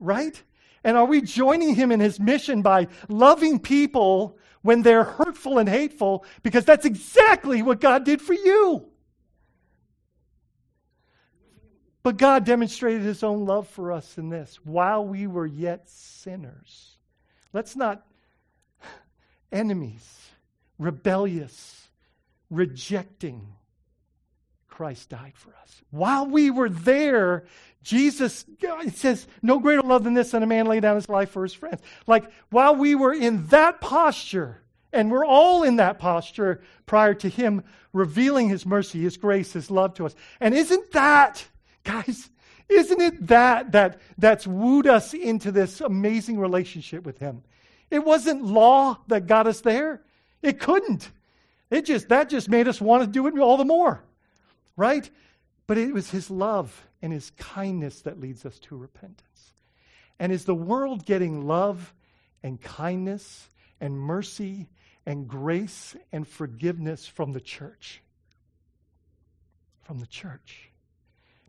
[0.00, 0.42] Right?
[0.82, 5.68] And are we joining him in his mission by loving people when they're hurtful and
[5.68, 6.24] hateful?
[6.42, 8.84] Because that's exactly what God did for you.
[12.06, 16.98] But God demonstrated his own love for us in this while we were yet sinners.
[17.52, 18.06] Let's not,
[19.52, 20.08] enemies,
[20.78, 21.88] rebellious,
[22.48, 23.48] rejecting.
[24.68, 25.82] Christ died for us.
[25.90, 27.46] While we were there,
[27.82, 28.44] Jesus,
[28.92, 31.54] says, no greater love than this than a man lay down his life for his
[31.54, 31.82] friends.
[32.06, 37.28] Like, while we were in that posture, and we're all in that posture prior to
[37.28, 40.14] him revealing his mercy, his grace, his love to us.
[40.38, 41.44] And isn't that,
[41.86, 42.28] guys,
[42.68, 47.42] isn't it that, that that's wooed us into this amazing relationship with him?
[47.90, 50.02] It wasn't law that got us there.
[50.42, 51.10] It couldn't.
[51.70, 54.02] It just, that just made us want to do it all the more.
[54.76, 55.08] Right?
[55.66, 59.54] But it was his love and his kindness that leads us to repentance.
[60.18, 61.94] And is the world getting love
[62.42, 63.48] and kindness
[63.80, 64.68] and mercy
[65.04, 68.02] and grace and forgiveness from the church.
[69.82, 70.70] From the church.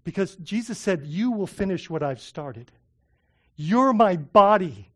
[0.08, 2.72] Because Jesus said, You will finish what I've started.
[3.58, 4.88] You're my body.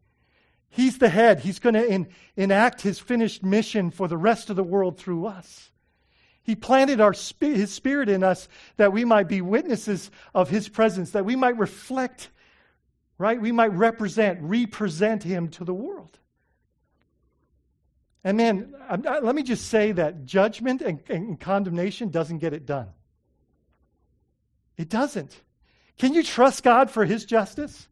[0.70, 1.42] He's the head.
[1.42, 5.26] He's going to en- enact his finished mission for the rest of the world through
[5.26, 5.70] us.
[6.44, 8.48] He planted our his spirit in us
[8.78, 12.30] that we might be witnesses of his presence, that we might reflect,
[13.18, 13.42] right?
[13.42, 16.20] We might represent, represent him to the world.
[18.24, 22.88] And man, let me just say that judgment and, and condemnation doesn't get it done.
[24.78, 25.36] It doesn't.
[25.98, 27.88] Can you trust God for his justice?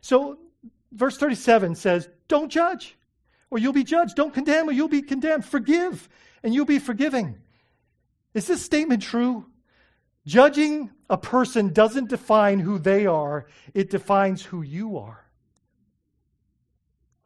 [0.00, 0.38] So,
[0.92, 2.96] verse 37 says, Don't judge,
[3.50, 4.16] or you'll be judged.
[4.16, 5.44] Don't condemn, or you'll be condemned.
[5.44, 6.08] Forgive,
[6.42, 7.36] and you'll be forgiving.
[8.32, 9.46] Is this statement true?
[10.26, 15.24] Judging a person doesn't define who they are, it defines who you are.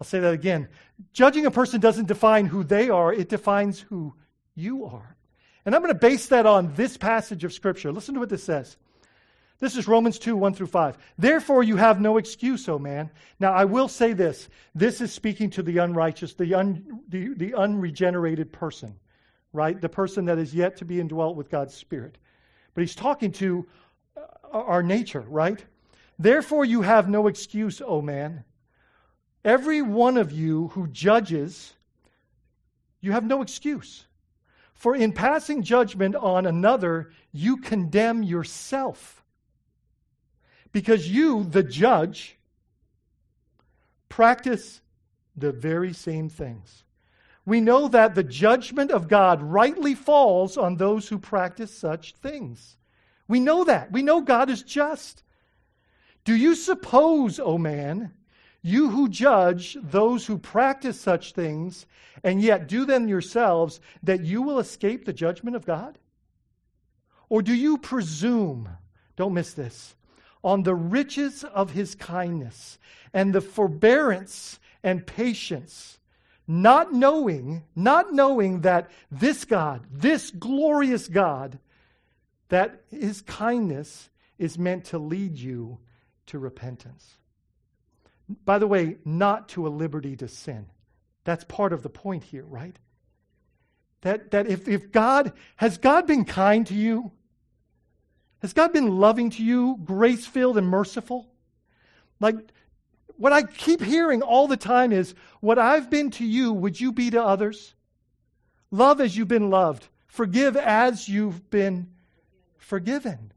[0.00, 0.68] I'll say that again.
[1.12, 4.14] Judging a person doesn't define who they are, it defines who
[4.54, 5.16] you are.
[5.64, 7.92] And I'm going to base that on this passage of Scripture.
[7.92, 8.76] Listen to what this says.
[9.60, 10.98] This is Romans 2, 1 through 5.
[11.16, 13.10] Therefore, you have no excuse, O man.
[13.38, 14.48] Now, I will say this.
[14.74, 18.96] This is speaking to the unrighteous, the, un, the, the unregenerated person,
[19.52, 19.80] right?
[19.80, 22.18] The person that is yet to be indwelt with God's Spirit.
[22.74, 23.66] But he's talking to
[24.16, 24.20] uh,
[24.52, 25.64] our nature, right?
[26.18, 28.44] Therefore, you have no excuse, O man.
[29.44, 31.72] Every one of you who judges,
[33.00, 34.04] you have no excuse.
[34.74, 39.22] For in passing judgment on another, you condemn yourself
[40.72, 42.36] because you, the judge,
[44.08, 44.80] practice
[45.36, 46.84] the very same things.
[47.46, 52.76] We know that the judgment of God rightly falls on those who practice such things.
[53.28, 53.92] We know that.
[53.92, 55.22] We know God is just.
[56.24, 58.12] Do you suppose, O oh man,
[58.64, 61.84] you who judge those who practice such things
[62.22, 65.98] and yet do them yourselves, that you will escape the judgment of God?
[67.28, 68.70] Or do you presume,
[69.16, 69.94] don't miss this,
[70.42, 72.78] on the riches of his kindness
[73.12, 75.98] and the forbearance and patience,
[76.48, 81.58] not knowing, not knowing that this God, this glorious God,
[82.48, 85.76] that his kindness is meant to lead you
[86.26, 87.18] to repentance.
[88.28, 90.66] By the way, not to a liberty to sin.
[91.24, 92.76] That's part of the point here, right?
[94.02, 97.12] That, that if, if God, has God been kind to you?
[98.40, 101.26] Has God been loving to you, grace filled and merciful?
[102.20, 102.36] Like,
[103.16, 106.92] what I keep hearing all the time is, What I've been to you, would you
[106.92, 107.74] be to others?
[108.70, 111.88] Love as you've been loved, forgive as you've been
[112.56, 113.32] forgiven.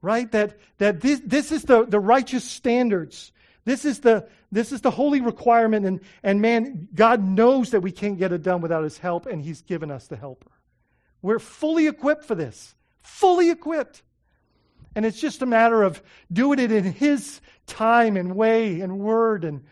[0.00, 0.30] Right?
[0.32, 3.32] That, that this, this is the, the righteous standards.
[3.64, 5.86] This is the, this is the holy requirement.
[5.86, 9.40] And, and man, God knows that we can't get it done without His help, and
[9.42, 10.50] He's given us the helper.
[11.20, 14.02] We're fully equipped for this fully equipped.
[14.94, 19.44] And it's just a matter of doing it in His time and way and word
[19.44, 19.64] and,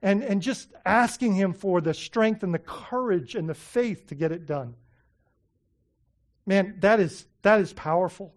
[0.00, 4.14] and, and just asking Him for the strength and the courage and the faith to
[4.14, 4.74] get it done.
[6.46, 8.32] Man, that is, that is powerful.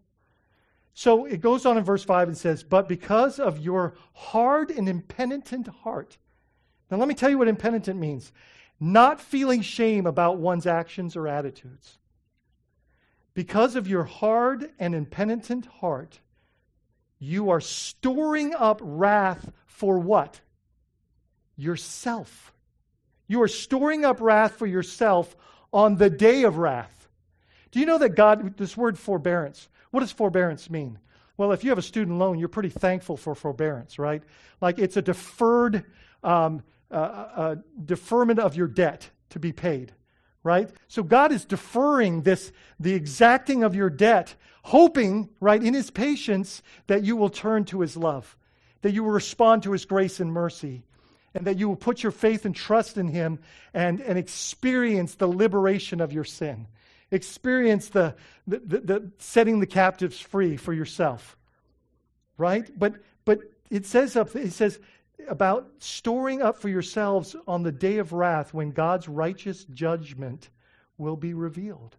[0.94, 4.88] So it goes on in verse 5 and says, But because of your hard and
[4.88, 6.18] impenitent heart.
[6.92, 8.32] Now, let me tell you what impenitent means
[8.80, 11.98] not feeling shame about one's actions or attitudes.
[13.34, 16.20] Because of your hard and impenitent heart,
[17.18, 20.42] you are storing up wrath for what?
[21.56, 22.54] Yourself.
[23.28, 25.36] You are storing up wrath for yourself
[25.72, 27.08] on the day of wrath.
[27.72, 30.98] Do you know that God, this word forbearance, what does forbearance mean?
[31.38, 34.24] Well, if you have a student loan, you're pretty thankful for forbearance, right?
[34.60, 35.86] Like it's a deferred,
[36.24, 39.94] um, uh, uh, deferment of your debt to be paid
[40.44, 40.70] right?
[40.88, 46.62] So God is deferring this, the exacting of your debt, hoping, right, in his patience
[46.88, 48.38] that you will turn to his love,
[48.82, 50.84] that you will respond to his grace and mercy,
[51.34, 53.40] and that you will put your faith and trust in him
[53.74, 56.68] and, and experience the liberation of your sin.
[57.14, 58.16] Experience the,
[58.48, 61.38] the, the, the setting the captives free for yourself.
[62.38, 62.68] Right?
[62.78, 64.80] But but it says up it says
[65.28, 70.50] about storing up for yourselves on the day of wrath when God's righteous judgment
[70.98, 71.96] will be revealed.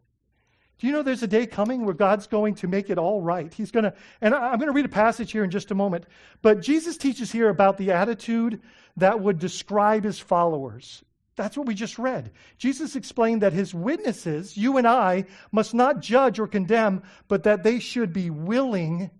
[0.78, 3.52] Do you know there's a day coming where God's going to make it all right?
[3.54, 6.04] He's going to, and I'm going to read a passage here in just a moment,
[6.42, 8.60] but Jesus teaches here about the attitude
[8.96, 11.04] that would describe his followers.
[11.36, 12.30] That's what we just read.
[12.58, 17.62] Jesus explained that his witnesses, you and I, must not judge or condemn, but that
[17.62, 19.10] they should be willing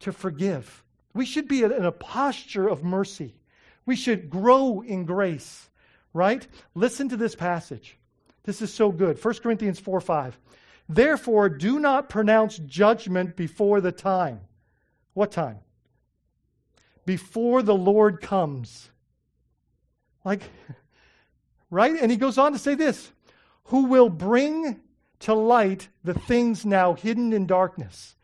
[0.00, 0.84] to forgive.
[1.12, 3.34] We should be in a posture of mercy.
[3.84, 5.68] We should grow in grace.
[6.12, 6.46] right?
[6.74, 7.96] Listen to this passage.
[8.44, 9.22] This is so good.
[9.22, 10.38] 1 Corinthians 4 5.
[10.88, 14.40] Therefore, do not pronounce judgment before the time.
[15.14, 15.58] What time?
[17.06, 18.90] Before the Lord comes.
[20.24, 20.42] Like,
[21.70, 21.96] right?
[22.00, 23.12] And he goes on to say this
[23.64, 24.80] who will bring
[25.20, 28.16] to light the things now hidden in darkness.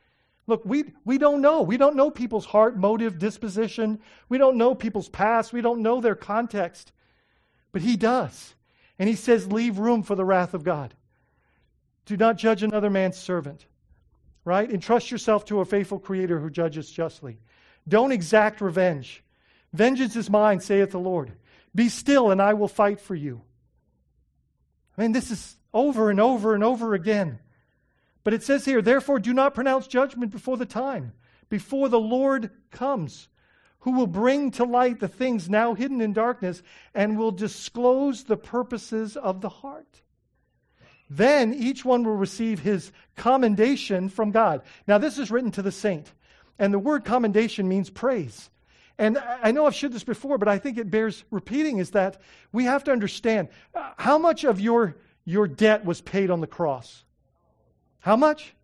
[0.46, 1.62] Look, we, we don't know.
[1.62, 4.00] We don't know people's heart, motive, disposition.
[4.28, 5.52] We don't know people's past.
[5.52, 6.92] We don't know their context.
[7.72, 8.54] But he does.
[8.98, 10.94] And he says, Leave room for the wrath of God.
[12.06, 13.66] Do not judge another man's servant.
[14.44, 14.70] Right?
[14.70, 17.38] Entrust yourself to a faithful creator who judges justly.
[17.88, 19.24] Don't exact revenge.
[19.72, 21.32] Vengeance is mine, saith the Lord.
[21.76, 23.42] Be still, and I will fight for you.
[24.96, 27.38] I mean, this is over and over and over again.
[28.24, 31.12] But it says here, therefore, do not pronounce judgment before the time,
[31.48, 33.28] before the Lord comes,
[33.80, 36.62] who will bring to light the things now hidden in darkness
[36.94, 40.00] and will disclose the purposes of the heart.
[41.10, 44.62] Then each one will receive his commendation from God.
[44.88, 46.10] Now, this is written to the saint,
[46.58, 48.50] and the word commendation means praise.
[48.98, 52.20] And I know I've shared this before, but I think it bears repeating is that
[52.52, 56.46] we have to understand uh, how much of your, your debt was paid on the
[56.46, 57.04] cross.
[58.00, 58.54] How much?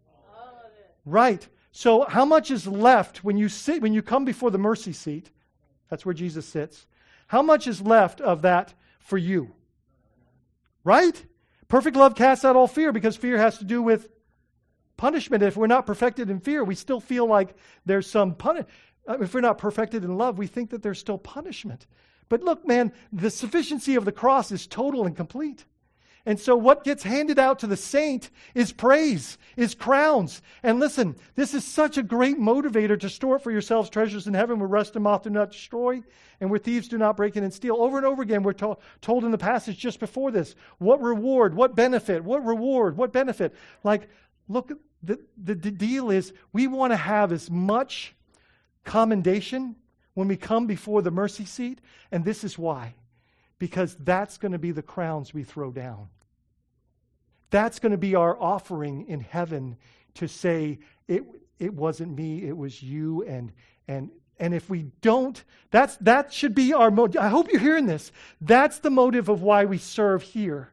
[1.04, 1.46] Right.
[1.72, 5.30] So how much is left when you sit when you come before the mercy seat?
[5.90, 6.86] That's where Jesus sits.
[7.26, 9.52] How much is left of that for you?
[10.84, 11.24] Right?
[11.68, 14.08] Perfect love casts out all fear because fear has to do with
[14.96, 15.42] punishment.
[15.42, 17.54] If we're not perfected in fear, we still feel like
[17.86, 18.68] there's some punishment.
[19.06, 21.86] Uh, if we're not perfected in love, we think that there's still punishment.
[22.28, 25.64] But look, man, the sufficiency of the cross is total and complete.
[26.24, 30.40] And so what gets handed out to the saint is praise, is crowns.
[30.62, 34.60] And listen, this is such a great motivator to store for yourselves treasures in heaven
[34.60, 36.00] where rust and moth do not destroy
[36.40, 37.76] and where thieves do not break in and steal.
[37.76, 41.56] Over and over again, we're to- told in the passage just before this, what reward,
[41.56, 43.52] what benefit, what reward, what benefit.
[43.82, 44.08] Like,
[44.48, 44.72] look,
[45.02, 48.14] the, the, the deal is we want to have as much
[48.84, 49.76] commendation
[50.14, 51.80] when we come before the mercy seat.
[52.10, 52.94] And this is why.
[53.58, 56.08] Because that's going to be the crowns we throw down.
[57.50, 59.76] That's going to be our offering in heaven
[60.14, 61.24] to say, it,
[61.58, 63.22] it wasn't me, it was you.
[63.24, 63.52] And,
[63.86, 67.20] and, and if we don't, that's, that should be our motive.
[67.20, 68.10] I hope you're hearing this.
[68.40, 70.72] That's the motive of why we serve here.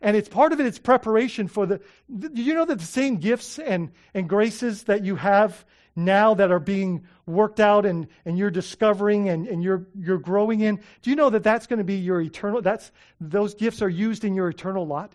[0.00, 1.80] And it's part of it, it's preparation for the.
[2.10, 5.64] Do you know that the same gifts and, and graces that you have
[5.94, 10.60] now that are being worked out and, and you're discovering and, and you're, you're growing
[10.60, 12.90] in, do you know that that's going to be your eternal, that's,
[13.20, 15.12] those gifts are used in your eternal lot?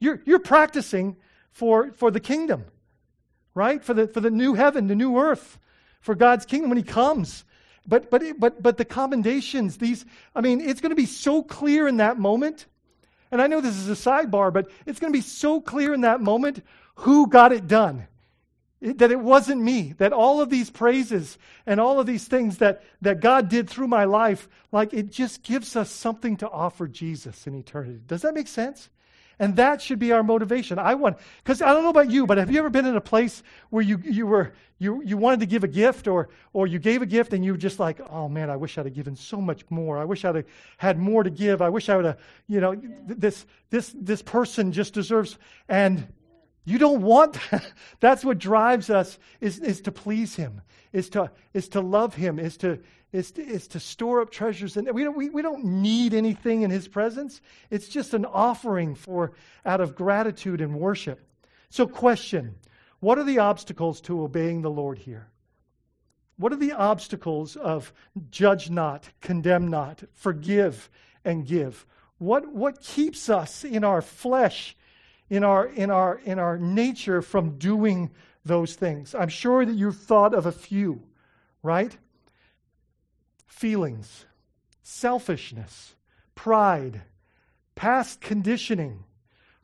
[0.00, 1.16] You're, you're practicing
[1.50, 2.64] for, for the kingdom,
[3.54, 3.82] right?
[3.82, 5.58] For the, for the new heaven, the new earth,
[6.00, 7.44] for God's kingdom when He comes.
[7.86, 10.04] But, but, but, but the commendations, these,
[10.34, 12.66] I mean, it's going to be so clear in that moment.
[13.30, 16.02] And I know this is a sidebar, but it's going to be so clear in
[16.02, 16.64] that moment
[16.96, 18.06] who got it done
[18.80, 22.82] that it wasn't me, that all of these praises and all of these things that,
[23.02, 27.46] that God did through my life, like it just gives us something to offer Jesus
[27.46, 28.00] in eternity.
[28.06, 28.88] Does that make sense?
[29.40, 30.78] And that should be our motivation.
[30.80, 33.00] I want, because I don't know about you, but have you ever been in a
[33.00, 36.80] place where you, you were, you, you wanted to give a gift or, or you
[36.80, 39.14] gave a gift and you were just like, oh man, I wish I'd have given
[39.14, 39.96] so much more.
[39.96, 41.62] I wish I'd have had more to give.
[41.62, 42.18] I wish I would have,
[42.48, 46.08] you know, this, this, this person just deserves, and
[46.68, 47.72] you don't want that.
[48.00, 50.60] That's what drives us is, is to please him,
[50.92, 52.78] is to, is to love him, is to,
[53.10, 54.76] is to, is to store up treasures.
[54.76, 57.40] And we don't, we, we don't need anything in his presence.
[57.70, 59.32] It's just an offering for
[59.64, 61.26] out of gratitude and worship.
[61.70, 62.56] So question,
[63.00, 65.28] what are the obstacles to obeying the Lord here?
[66.36, 67.94] What are the obstacles of
[68.30, 70.90] judge not, condemn not, forgive
[71.24, 71.86] and give?
[72.18, 74.76] What, what keeps us in our flesh
[75.30, 78.10] in our, in our, in our nature from doing
[78.44, 79.14] those things.
[79.14, 81.02] I'm sure that you've thought of a few,
[81.62, 81.96] right?
[83.46, 84.24] Feelings,
[84.82, 85.94] selfishness,
[86.34, 87.02] pride,
[87.74, 89.04] past conditioning,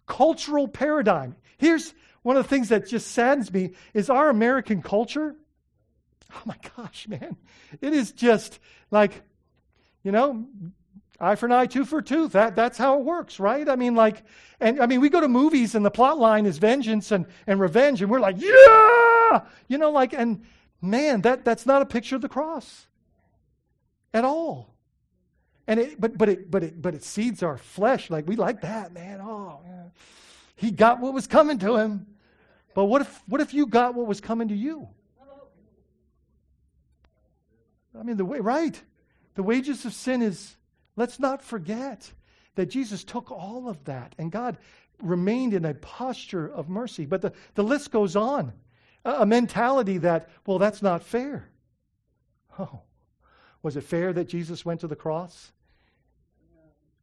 [0.07, 1.37] cultural paradigm.
[1.59, 5.35] Here's one of the things that just saddens me is our American culture.
[6.35, 7.37] Oh my gosh, man.
[7.81, 8.59] It is just
[8.91, 9.23] like,
[10.03, 10.47] you know,
[11.21, 12.33] eye for an eye, tooth for tooth.
[12.33, 13.69] That, that's how it works, right?
[13.69, 14.23] I mean, like,
[14.61, 17.61] and I mean, we go to movies and the plot line is vengeance and, and
[17.61, 19.43] revenge, and we're like, yeah!
[19.69, 20.43] You know, like, and
[20.81, 22.87] man, that, that's not a picture of the cross
[24.13, 24.75] at all.
[25.67, 28.11] And it, but, but, it, but, it, but it seeds our flesh.
[28.11, 29.21] Like, we like that, man.
[29.23, 29.93] Oh, man.
[30.57, 32.07] He got what was coming to him.
[32.75, 34.89] But what if, what if you got what was coming to you?
[37.99, 38.81] I mean, the way, right.
[39.37, 40.57] The wages of sin is
[40.97, 42.11] Let's not forget
[42.55, 44.59] that Jesus took all of that and God
[45.03, 47.05] remained in a posture of mercy.
[47.05, 48.53] But the, the list goes on.
[49.05, 51.49] A, a mentality that, well, that's not fair.
[52.59, 52.81] Oh,
[53.63, 55.51] was it fair that Jesus went to the cross?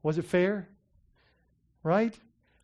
[0.04, 0.70] Was it fair?
[1.84, 2.18] Right?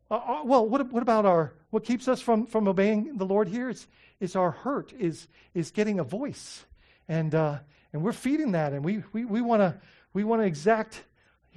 [0.10, 3.50] Uh, uh, well, what, what about our, what keeps us from, from obeying the Lord
[3.50, 3.88] here is,
[4.22, 6.64] is our hurt, is, is getting a voice.
[7.10, 7.60] And, uh,
[7.92, 9.76] and we're feeding that, and we, we, we want to
[10.14, 11.04] we wanna exact,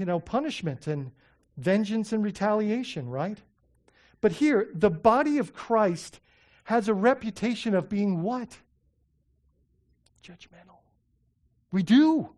[0.00, 1.12] you know, punishment and
[1.58, 3.36] vengeance and retaliation, right?
[4.22, 6.20] But here, the body of Christ
[6.64, 8.56] has a reputation of being what?
[10.24, 10.78] Judgmental.
[11.70, 12.30] We do.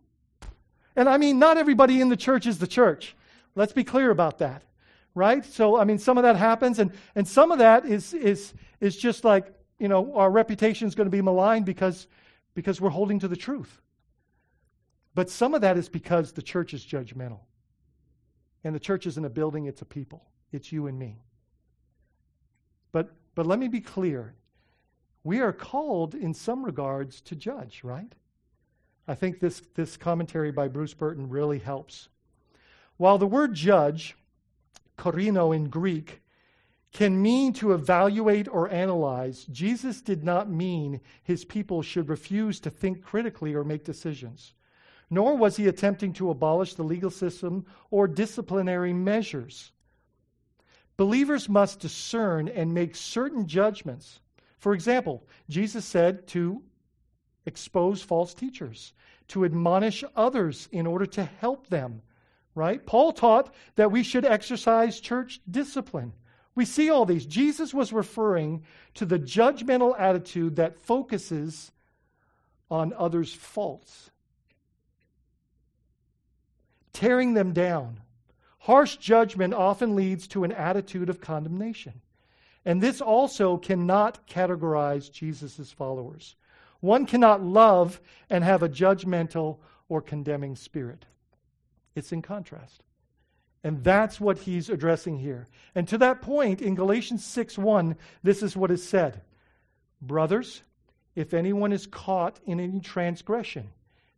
[0.97, 3.15] And I mean, not everybody in the church is the church.
[3.55, 4.65] Let's be clear about that.
[5.15, 5.45] Right?
[5.45, 8.97] So, I mean, some of that happens, and, and some of that is, is, is
[8.97, 9.47] just like,
[9.79, 12.09] you know, our reputation is going to be maligned because,
[12.55, 13.81] because we're holding to the truth.
[15.15, 17.39] But some of that is because the church is judgmental.
[18.65, 20.25] And the church isn't a building, it's a people.
[20.53, 21.23] It's you and me.
[22.93, 24.35] But, but let me be clear.
[25.25, 28.13] We are called in some regards to judge, right?
[29.09, 32.09] I think this, this commentary by Bruce Barton really helps.
[32.97, 34.17] While the word judge,
[34.97, 36.23] korino in Greek,
[36.93, 42.71] can mean to evaluate or analyze, Jesus did not mean his people should refuse to
[42.71, 44.53] think critically or make decisions.
[45.13, 49.71] Nor was he attempting to abolish the legal system or disciplinary measures.
[50.97, 54.21] Believers must discern and make certain judgments.
[54.59, 56.63] For example, Jesus said to
[57.45, 58.95] expose false teachers,
[59.29, 62.01] to admonish others in order to help them,
[62.55, 62.87] right?
[62.87, 66.15] Paul taught that we should exercise church discipline.
[66.55, 67.27] We see all these.
[67.27, 71.71] Jesus was referring to the judgmental attitude that focuses
[72.71, 74.11] on others' faults,
[76.93, 78.01] tearing them down,
[78.63, 82.01] Harsh judgment often leads to an attitude of condemnation.
[82.65, 86.37] And this also cannot categorize Jesus' followers.
[86.79, 91.07] One cannot love and have a judgmental or condemning spirit.
[91.97, 92.85] It's in contrast.
[93.65, 95.49] And that's what he's addressing here.
[95.75, 99.23] And to that point, in Galatians 6 1, this is what is said
[100.01, 100.63] Brothers,
[101.17, 103.71] if anyone is caught in any transgression,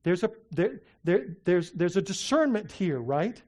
[0.05, 3.43] there's a, there, there, there's, there's a discernment here, right?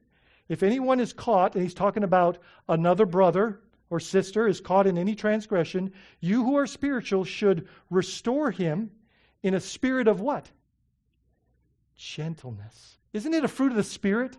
[0.49, 4.97] If anyone is caught, and he's talking about another brother or sister is caught in
[4.97, 8.91] any transgression, you who are spiritual should restore him
[9.43, 10.49] in a spirit of what?
[11.95, 12.97] Gentleness.
[13.13, 14.37] Isn't it a fruit of the Spirit?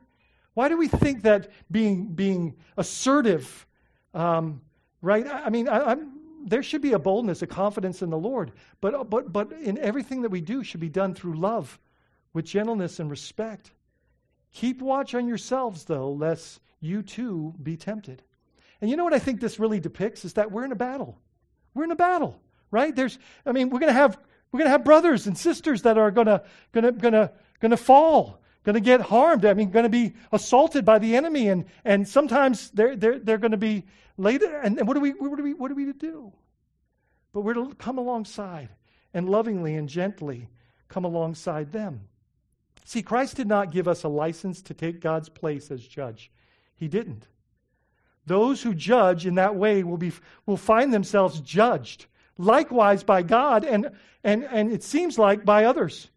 [0.54, 3.66] Why do we think that being, being assertive,
[4.12, 4.60] um,
[5.02, 5.26] right?
[5.26, 5.96] I mean, I,
[6.44, 10.22] there should be a boldness, a confidence in the Lord, but, but, but in everything
[10.22, 11.78] that we do should be done through love,
[12.38, 13.72] with gentleness and respect.
[14.52, 18.22] Keep watch on yourselves, though, lest you too be tempted.
[18.80, 21.18] And you know what I think this really depicts is that we're in a battle.
[21.74, 22.94] We're in a battle, right?
[22.94, 24.16] There's, I mean, we're going to have
[24.52, 27.32] we're going to have brothers and sisters that are going to going to going to
[27.58, 29.44] going to fall, going to get harmed.
[29.44, 33.38] I mean, going to be assaulted by the enemy, and and sometimes they're they're they're
[33.38, 33.84] going to be
[34.16, 34.60] later.
[34.60, 36.32] And, and what do we what do we what are we to do?
[37.32, 38.68] But we're to come alongside
[39.12, 40.48] and lovingly and gently
[40.86, 42.02] come alongside them.
[42.88, 46.30] See, Christ did not give us a license to take God's place as judge.
[46.74, 47.26] He didn't.
[48.24, 50.10] Those who judge in that way will, be,
[50.46, 52.06] will find themselves judged,
[52.38, 53.90] likewise by God, and,
[54.24, 56.08] and, and it seems like by others.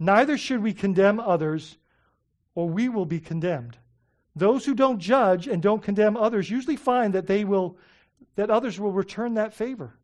[0.00, 1.78] Neither should we condemn others,
[2.56, 3.78] or we will be condemned.
[4.34, 7.76] Those who don't judge and don't condemn others usually find that they will
[8.34, 9.94] that others will return that favor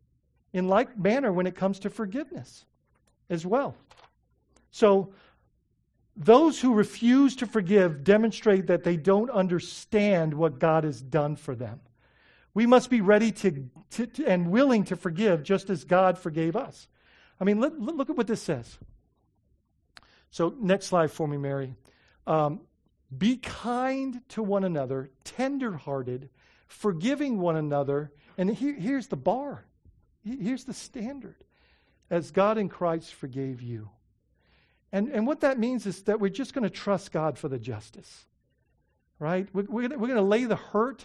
[0.53, 2.65] in like manner when it comes to forgiveness
[3.29, 3.75] as well.
[4.71, 5.13] So
[6.21, 11.55] those who refuse to forgive demonstrate that they don't understand what God has done for
[11.55, 11.81] them.
[12.53, 16.57] We must be ready to, to, to and willing to forgive just as God forgave
[16.57, 16.89] us.
[17.41, 18.79] I mean, look, at what this says.
[20.31, 21.75] So, next slide for me, Mary.
[22.27, 22.61] Um,
[23.17, 26.29] be kind to one another, tenderhearted,
[26.67, 28.13] forgiving one another.
[28.37, 29.65] And here, here's the bar.
[30.23, 31.37] Here's the standard.
[32.11, 33.89] As God in Christ forgave you.
[34.93, 37.59] And, and what that means is that we're just going to trust God for the
[37.59, 38.27] justice,
[39.19, 39.49] right?
[39.53, 41.05] We're, we're going to lay the hurt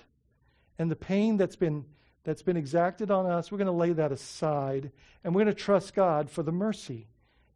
[0.80, 1.86] and the pain that's been,
[2.24, 4.92] that's been exacted on us, we're going to lay that aside,
[5.24, 7.08] and we're going to trust God for the mercy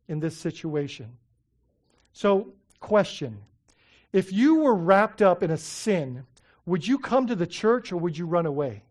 [0.08, 1.18] in this situation.
[2.14, 3.40] So, question
[4.14, 6.26] If you were wrapped up in a sin,
[6.66, 8.84] would you come to the church or would you run away?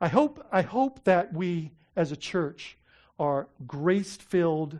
[0.00, 2.76] I hope, I hope that we, as a church,
[3.18, 4.78] are grace filled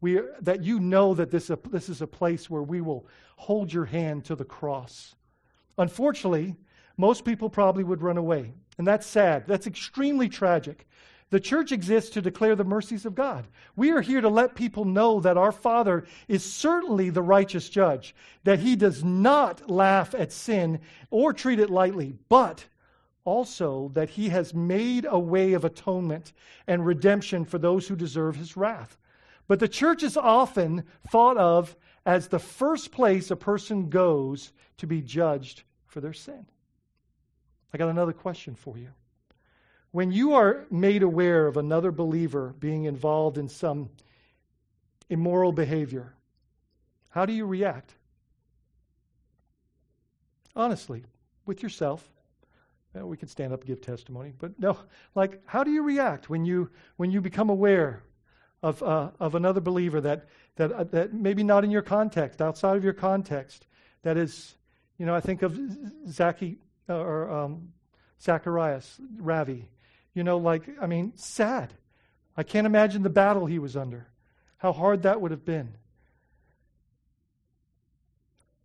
[0.00, 3.06] We, that you know that this, this is a place where we will
[3.36, 5.14] hold your hand to the cross.
[5.78, 6.56] Unfortunately,
[6.96, 8.52] most people probably would run away.
[8.78, 9.46] And that's sad.
[9.46, 10.86] That's extremely tragic.
[11.30, 13.46] The church exists to declare the mercies of God.
[13.74, 18.14] We are here to let people know that our Father is certainly the righteous judge,
[18.44, 22.66] that he does not laugh at sin or treat it lightly, but
[23.24, 26.32] also that he has made a way of atonement
[26.66, 28.98] and redemption for those who deserve his wrath.
[29.48, 34.86] But the church is often thought of as the first place a person goes to
[34.86, 36.46] be judged for their sin.
[37.72, 38.88] I got another question for you.
[39.92, 43.90] When you are made aware of another believer being involved in some
[45.10, 46.14] immoral behavior,
[47.10, 47.94] how do you react?
[50.56, 51.04] Honestly,
[51.46, 52.10] with yourself.
[52.94, 54.78] Well, we can stand up and give testimony, but no,
[55.14, 58.02] like, how do you react when you when you become aware
[58.62, 60.26] of uh, of another believer that
[60.56, 63.66] that uh, that maybe not in your context, outside of your context,
[64.02, 64.56] that is,
[64.98, 65.58] you know, I think of
[66.08, 67.72] Zaki uh, or um,
[68.20, 69.68] Zacharias Ravi.
[70.14, 71.72] You know, like, I mean, sad.
[72.36, 74.08] I can't imagine the battle he was under,
[74.58, 75.74] how hard that would have been.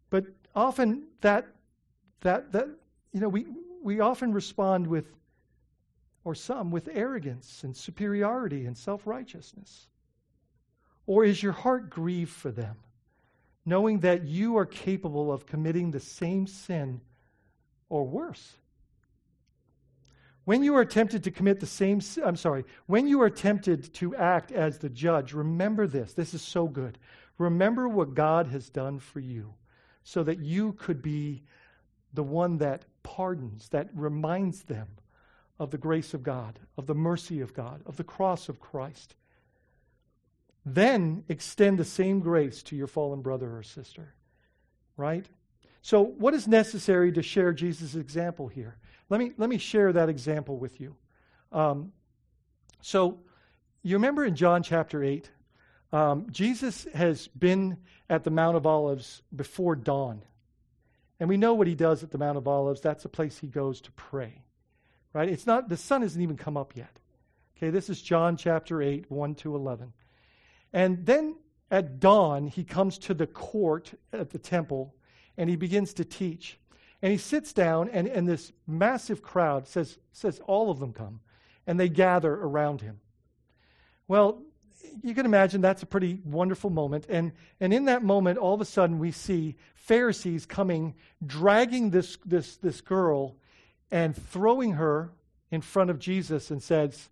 [0.09, 0.25] But
[0.55, 1.47] often that,
[2.21, 2.67] that, that,
[3.13, 3.45] you know, we,
[3.83, 5.05] we often respond with,
[6.23, 9.87] or some, with arrogance and superiority and self righteousness.
[11.05, 12.75] Or is your heart grieved for them,
[13.65, 17.01] knowing that you are capable of committing the same sin
[17.89, 18.57] or worse?
[20.43, 24.15] When you are tempted to commit the same, I'm sorry, when you are tempted to
[24.15, 26.13] act as the judge, remember this.
[26.13, 26.97] This is so good.
[27.37, 29.53] Remember what God has done for you
[30.03, 31.43] so that you could be
[32.13, 34.87] the one that pardons, that reminds them
[35.57, 39.15] of the grace of God, of the mercy of God, of the cross of Christ.
[40.65, 44.13] Then extend the same grace to your fallen brother or sister.
[44.97, 45.25] Right?
[45.81, 48.75] So, what is necessary to share Jesus' example here?
[49.09, 50.97] Let me, let me share that example with you.
[51.53, 51.93] Um,
[52.81, 53.19] so,
[53.83, 55.31] you remember in John chapter 8,
[55.93, 57.77] um, Jesus has been
[58.09, 60.23] at the Mount of Olives before dawn.
[61.19, 62.81] And we know what he does at the Mount of Olives.
[62.81, 64.43] That's a place he goes to pray.
[65.13, 65.29] Right?
[65.29, 66.99] It's not, the sun hasn't even come up yet.
[67.57, 69.93] Okay, this is John chapter 8, 1 to 11.
[70.73, 71.37] And then
[71.71, 74.93] at dawn, he comes to the court at the temple
[75.37, 76.59] and he begins to teach.
[77.01, 81.19] And he sits down, and, and this massive crowd says, says, all of them come,
[81.67, 82.99] and they gather around him.
[84.07, 84.41] Well,
[85.03, 87.05] you can imagine that's a pretty wonderful moment.
[87.09, 92.17] And, and in that moment, all of a sudden, we see Pharisees coming, dragging this,
[92.25, 93.35] this, this girl,
[93.91, 95.11] and throwing her
[95.51, 97.09] in front of Jesus and says,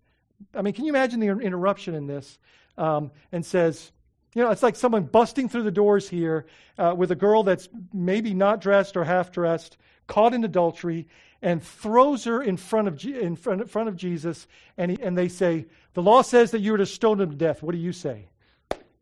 [0.54, 2.38] I mean, can you imagine the interruption in this?
[2.76, 3.92] Um, and says,
[4.34, 6.44] you know, it's like someone busting through the doors here
[6.76, 11.06] uh, with a girl that's maybe not dressed or half dressed, caught in adultery,
[11.42, 14.46] and throws her in front of, in front, in front of Jesus.
[14.76, 17.36] And, he, and they say, The law says that you were to stone him to
[17.36, 17.62] death.
[17.62, 18.28] What do you say?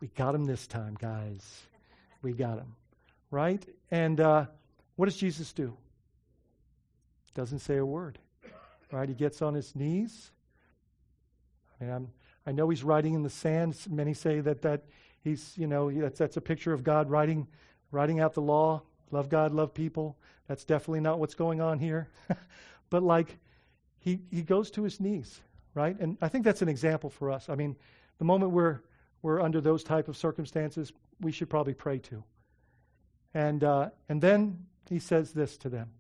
[0.01, 1.63] We got him this time, guys.
[2.23, 2.75] We got him.
[3.31, 3.65] Right?
[3.91, 4.47] And uh,
[4.97, 5.77] what does Jesus do?
[7.35, 8.19] Doesn't say a word.
[8.93, 9.09] Right?
[9.09, 10.31] He gets on his knees.
[11.81, 12.09] I mean, I'm,
[12.47, 13.77] I know he's writing in the sand.
[13.89, 14.85] Many say that that
[15.25, 17.49] He's, you know, that's, that's a picture of God writing,
[17.91, 18.83] writing out the law.
[19.11, 20.17] Love God, love people.
[20.49, 22.09] That's definitely not what's going on here.
[22.91, 23.39] but like,
[23.99, 25.41] he, he goes to his knees,
[25.75, 25.99] right?
[25.99, 27.49] And I think that's an example for us.
[27.49, 27.77] I mean,
[28.19, 28.81] the moment we're,
[29.23, 32.23] we're under those type of circumstances, we should probably pray too.
[33.33, 35.91] And, uh, and then he says this to them.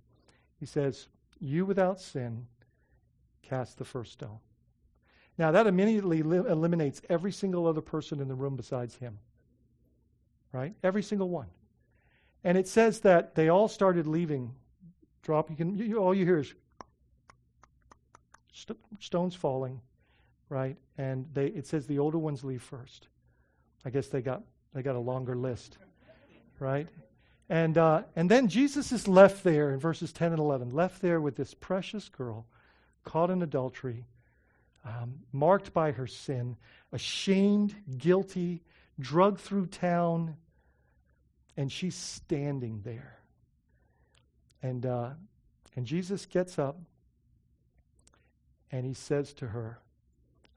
[0.61, 1.09] He says,
[1.41, 2.47] You without sin
[3.43, 4.39] cast the first stone.
[5.37, 9.19] Now, that immediately li- eliminates every single other person in the room besides him.
[10.53, 10.75] Right?
[10.83, 11.49] Every single one.
[12.45, 14.55] And it says that they all started leaving.
[15.23, 15.49] Drop.
[15.49, 15.79] You can.
[15.79, 16.53] You, all you hear is
[18.53, 19.81] st- stones falling,
[20.51, 20.77] right?
[20.99, 21.47] And they.
[21.47, 23.09] It says the older ones leave first.
[23.85, 24.43] I guess they got
[24.75, 25.79] they got a longer list,
[26.59, 26.87] right?
[27.49, 31.21] And uh, and then Jesus is left there in verses ten and eleven, left there
[31.21, 32.47] with this precious girl,
[33.05, 34.05] caught in adultery,
[34.85, 36.57] um, marked by her sin,
[36.93, 38.63] ashamed, guilty,
[38.99, 40.37] drugged through town,
[41.57, 43.19] and she's standing there.
[44.63, 45.11] And, uh,
[45.77, 46.79] and Jesus gets up
[48.71, 49.79] and he says to her,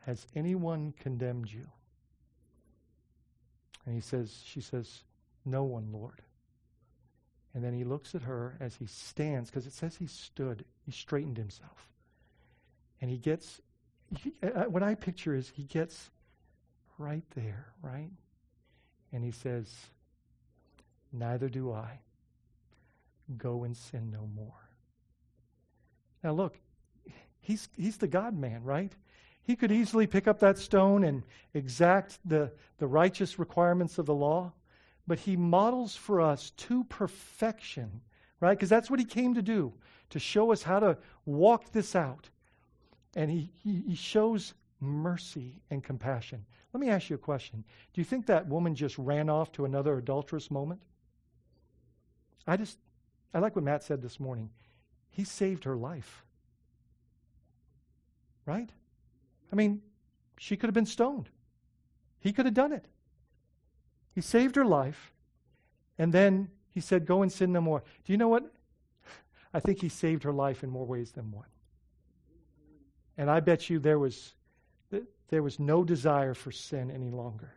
[0.05, 1.67] Has anyone condemned you?
[3.85, 5.03] And he says, she says,
[5.45, 6.21] No one, Lord.
[7.53, 10.91] And then he looks at her as he stands, because it says he stood, he
[10.91, 11.87] straightened himself.
[13.01, 13.61] And he gets
[14.15, 16.09] he, uh, what I picture is he gets
[16.97, 18.09] right there, right?
[19.11, 19.69] And he says,
[21.11, 21.99] Neither do I.
[23.37, 24.69] Go and sin no more.
[26.23, 26.57] Now, look,
[27.39, 28.91] he's, he's the God man, right?
[29.43, 34.13] He could easily pick up that stone and exact the, the righteous requirements of the
[34.13, 34.51] law,
[35.07, 38.01] but he models for us to perfection,
[38.41, 38.57] right?
[38.57, 39.73] Because that's what he came to do,
[40.09, 42.29] to show us how to walk this out.
[43.15, 46.45] And he, he, he shows mercy and compassion.
[46.73, 47.63] Let me ask you a question.
[47.93, 50.81] Do you think that woman just ran off to another adulterous moment?
[52.45, 52.77] I just,
[53.33, 54.49] I like what Matt said this morning.
[55.09, 56.25] He saved her life.
[58.45, 58.69] Right?
[59.51, 59.81] I mean,
[60.37, 61.29] she could have been stoned.
[62.19, 62.85] He could have done it.
[64.13, 65.13] He saved her life,
[65.97, 67.83] and then he said, Go and sin no more.
[68.05, 68.51] Do you know what?
[69.53, 71.47] I think he saved her life in more ways than one.
[73.17, 74.33] And I bet you there was,
[75.29, 77.53] there was no desire for sin any longer.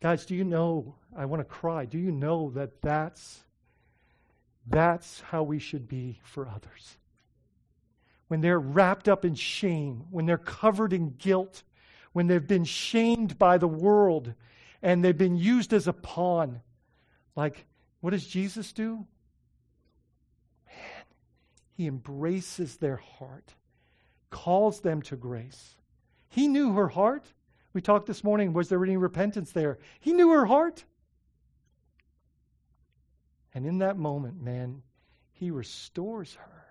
[0.00, 0.94] Guys, do you know?
[1.16, 1.84] I want to cry.
[1.84, 3.40] Do you know that that's,
[4.66, 6.96] that's how we should be for others?
[8.28, 11.62] When they're wrapped up in shame, when they're covered in guilt,
[12.12, 14.34] when they've been shamed by the world
[14.82, 16.60] and they've been used as a pawn.
[17.36, 17.66] Like,
[18.00, 19.06] what does Jesus do?
[20.66, 21.04] Man,
[21.76, 23.54] he embraces their heart
[24.32, 25.76] calls them to grace.
[26.28, 27.24] He knew her heart.
[27.72, 29.78] We talked this morning, was there any repentance there?
[30.00, 30.84] He knew her heart.
[33.54, 34.82] And in that moment, man,
[35.32, 36.64] he restores her.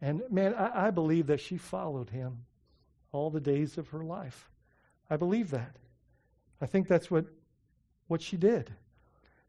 [0.00, 2.44] And man, I, I, believe that she followed him
[3.12, 4.48] all the days of her life.
[5.10, 5.76] I believe that.
[6.62, 7.26] I think that's what,
[8.08, 8.72] what she did.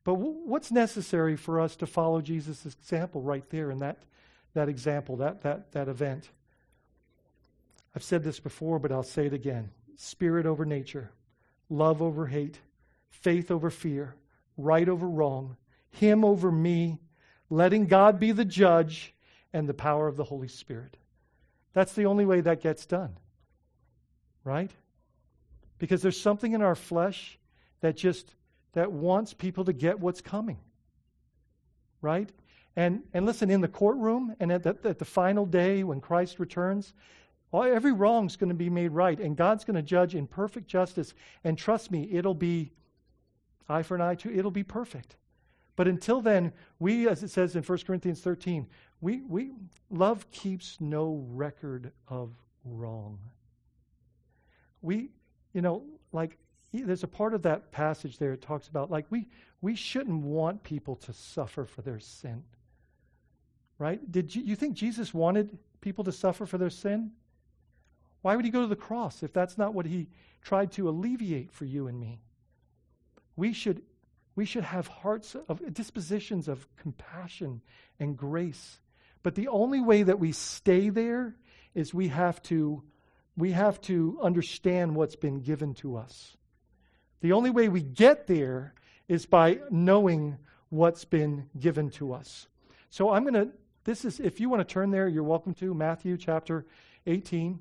[0.04, 4.00] But w- what's necessary for us to follow Jesus' example right there in that,
[4.54, 6.30] that example, that, that, that event?
[7.96, 11.12] I've said this before, but I'll say it again spirit over nature,
[11.70, 12.60] love over hate,
[13.10, 14.16] faith over fear,
[14.58, 15.56] right over wrong,
[15.92, 17.00] him over me,
[17.50, 19.14] letting God be the judge,
[19.54, 20.98] and the power of the Holy Spirit.
[21.74, 23.18] That's the only way that gets done.
[24.44, 24.72] Right?
[25.78, 27.38] Because there's something in our flesh
[27.82, 28.34] that just
[28.74, 30.58] that wants people to get what's coming.
[32.02, 32.30] Right?
[32.76, 36.40] And and listen, in the courtroom and at the, at the final day when Christ
[36.40, 36.94] returns,
[37.52, 40.68] all, every wrong's going to be made right, and God's going to judge in perfect
[40.68, 41.14] justice.
[41.44, 42.72] And trust me, it'll be
[43.68, 44.32] eye for an eye, too.
[44.32, 45.18] It'll be perfect.
[45.82, 48.68] But until then, we, as it says in 1 Corinthians 13,
[49.02, 49.50] we, we
[49.90, 52.30] love keeps no record of
[52.64, 53.18] wrong.
[54.84, 55.10] We,
[55.54, 56.38] you know, like
[56.72, 59.26] there's a part of that passage there it talks about like we
[59.62, 62.44] we shouldn't want people to suffer for their sin.
[63.80, 64.12] Right?
[64.12, 67.10] Did you, you think Jesus wanted people to suffer for their sin?
[68.22, 70.10] Why would he go to the cross if that's not what he
[70.44, 72.20] tried to alleviate for you and me?
[73.36, 73.82] We should,
[74.36, 77.62] we should have hearts of dispositions of compassion
[78.00, 78.80] and grace.
[79.24, 81.36] But the only way that we stay there
[81.76, 82.84] is we have to
[83.38, 86.36] we have to understand what's been given to us.
[87.22, 88.74] The only way we get there
[89.08, 90.38] is by knowing
[90.70, 92.48] what's been given to us.
[92.90, 93.50] So I'm going to
[93.84, 96.66] this is if you want to turn there you're welcome to Matthew chapter
[97.06, 97.60] 18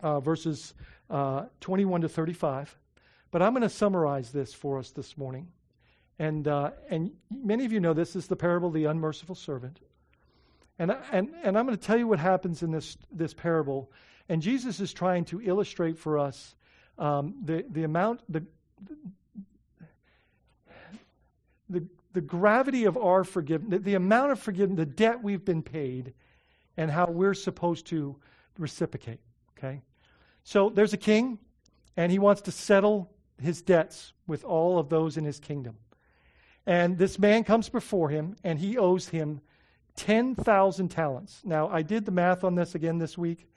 [0.00, 0.74] uh, verses
[1.10, 2.76] uh, 21 to 35.
[3.30, 5.48] But I'm going to summarize this for us this morning.
[6.18, 9.80] And, uh, and many of you know this is the parable of the unmerciful servant.
[10.78, 13.90] And, and, and I'm going to tell you what happens in this, this parable.
[14.28, 16.54] And Jesus is trying to illustrate for us
[16.98, 18.44] um, the, the amount, the,
[21.68, 25.62] the, the gravity of our forgiveness, the, the amount of forgiveness, the debt we've been
[25.62, 26.14] paid,
[26.76, 28.16] and how we're supposed to
[28.58, 29.20] reciprocate.
[29.56, 29.82] Okay?
[30.44, 31.38] So there's a king,
[31.96, 33.10] and he wants to settle
[33.40, 35.76] his debts with all of those in his kingdom.
[36.66, 39.40] And this man comes before him, and he owes him
[39.96, 41.40] 10,000 talents.
[41.44, 43.48] Now, I did the math on this again this week,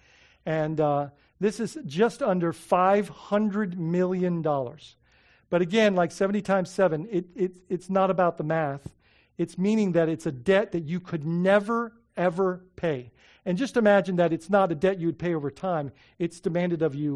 [0.45, 1.07] and uh,
[1.39, 4.41] this is just under $500 million.
[4.41, 8.93] But again, like 70 times 7, it, it, it's not about the math.
[9.38, 13.12] It's meaning that it's a debt that you could never, ever pay.
[13.45, 16.82] And just imagine that it's not a debt you would pay over time, it's demanded
[16.82, 17.16] of you,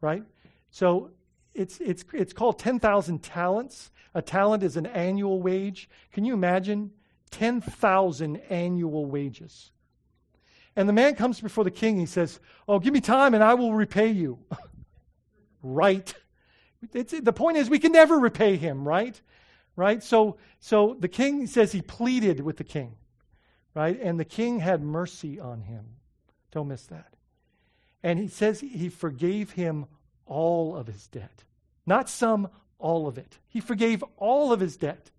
[0.00, 0.22] right?
[0.70, 1.10] So
[1.54, 3.90] it's, it's, it's called 10,000 talents.
[4.14, 5.88] A talent is an annual wage.
[6.12, 6.92] Can you imagine?
[7.30, 9.72] 10,000 annual wages.
[10.76, 11.98] And the man comes before the king.
[11.98, 14.38] He says, Oh, give me time and I will repay you.
[15.62, 16.12] right.
[16.94, 19.20] It's, the point is, we can never repay him, right?
[19.76, 20.02] Right?
[20.02, 22.96] So, so the king says he pleaded with the king
[23.74, 24.00] right?
[24.00, 25.84] And the king had mercy on him.
[26.52, 27.14] Don't miss that.
[28.02, 29.86] And he says he forgave him
[30.30, 31.44] all of his debt.
[31.84, 33.38] Not some, all of it.
[33.48, 35.10] He forgave all of his debt.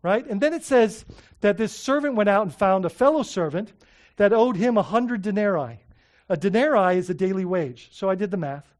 [0.00, 0.24] Right?
[0.26, 1.04] And then it says
[1.40, 3.72] that this servant went out and found a fellow servant
[4.16, 5.80] that owed him a hundred denarii.
[6.28, 7.88] A denarii is a daily wage.
[7.92, 8.74] So I did the math.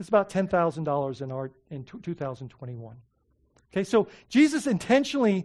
[0.00, 2.96] It's about $10,000 in our in 2021.
[3.72, 5.44] Okay, so Jesus intentionally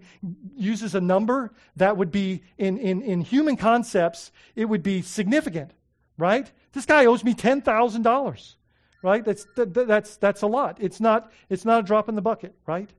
[0.55, 5.71] uses a number that would be in, in, in human concepts, it would be significant,
[6.17, 6.49] right?
[6.71, 8.55] This guy owes me $10,000,
[9.01, 9.23] right?
[9.23, 10.77] That's, that, that's, that's a lot.
[10.79, 12.89] It's not, it's not a drop in the bucket, right?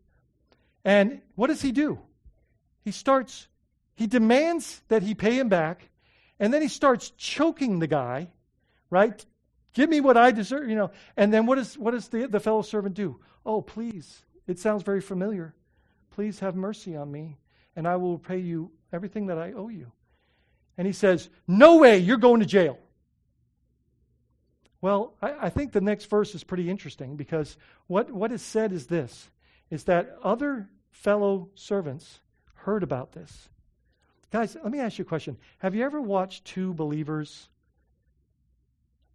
[0.84, 1.98] And what does he do?
[2.84, 3.46] He starts,
[3.94, 5.88] he demands that he pay him back,
[6.40, 8.30] and then he starts choking the guy,
[8.90, 9.24] right?
[9.74, 10.90] Give me what I deserve, you know.
[11.16, 13.20] And then what, is, what does the, the fellow servant do?
[13.46, 15.54] Oh, please, it sounds very familiar.
[16.10, 17.38] Please have mercy on me,
[17.76, 19.90] and I will pay you everything that I owe you.
[20.76, 22.78] And he says, No way, you're going to jail.
[24.82, 27.56] Well, I, I think the next verse is pretty interesting because
[27.86, 29.30] what, what is said is this
[29.70, 32.20] is that other fellow servants
[32.54, 33.48] heard about this.
[34.30, 35.38] Guys, let me ask you a question.
[35.58, 37.48] Have you ever watched two believers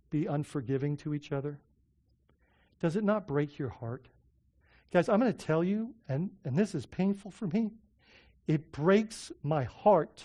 [0.10, 1.60] be unforgiving to each other?
[2.80, 4.08] Does it not break your heart?
[4.92, 7.72] Guys, I'm going to tell you, and, and this is painful for me,
[8.48, 10.24] it breaks my heart.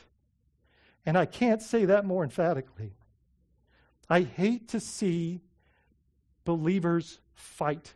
[1.05, 2.95] And I can't say that more emphatically.
[4.13, 5.41] I hate to see
[6.45, 7.95] believers fight.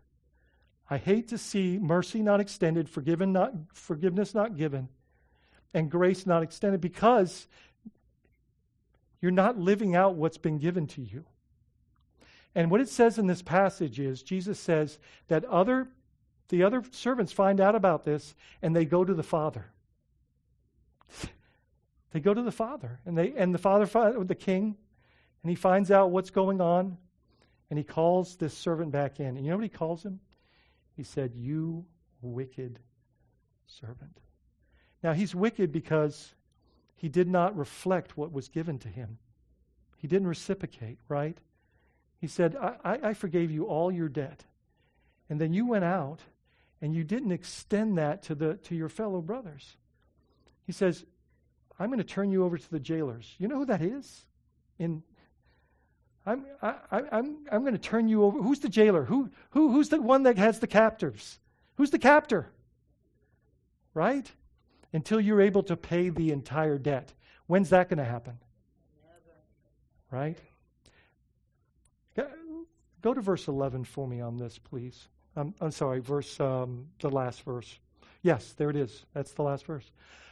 [0.89, 4.89] I hate to see mercy not extended, forgiven not, forgiveness not given,
[5.75, 7.47] and grace not extended because
[9.21, 11.27] you're not living out what's been given to you.
[12.55, 14.99] And what it says in this passage is Jesus says
[15.29, 15.87] that other
[16.49, 19.67] the other servants find out about this and they go to the father.
[22.13, 24.79] they go to the father and they and the father the king
[25.43, 26.97] and he finds out what's going on
[27.71, 29.37] and he calls this servant back in.
[29.37, 30.21] And you know what he calls him?
[30.97, 31.85] He said, "You
[32.23, 32.79] wicked
[33.67, 34.21] servant."
[35.03, 36.35] Now he's wicked because
[36.97, 39.19] he did not reflect what was given to him.
[39.99, 41.37] He didn't reciprocate, right?
[42.19, 44.45] He said, I, I, I forgave you all your debt.
[45.29, 46.21] And then you went out
[46.81, 49.77] and you didn't extend that to, the, to your fellow brothers.
[50.65, 51.05] He says,
[51.79, 53.35] I'm going to turn you over to the jailers.
[53.39, 54.27] You know who that is?
[54.79, 55.03] In
[56.27, 56.75] I'm, I,
[57.13, 58.43] I'm, I'm going to turn you over.
[58.43, 59.05] Who's the jailer?
[59.05, 61.39] Who, who, who's the one that has the captives?
[61.77, 62.49] Who's the captor?
[63.95, 64.31] Right?
[64.93, 67.13] Until you're able to pay the entire debt.
[67.47, 68.39] When's that going to happen?
[70.11, 70.39] Right?
[73.07, 75.07] Go to verse 11 for me on this, please.
[75.37, 77.79] Um, I'm sorry, verse, um, the last verse.
[78.23, 79.05] Yes, there it is.
[79.15, 79.89] That's the last verse.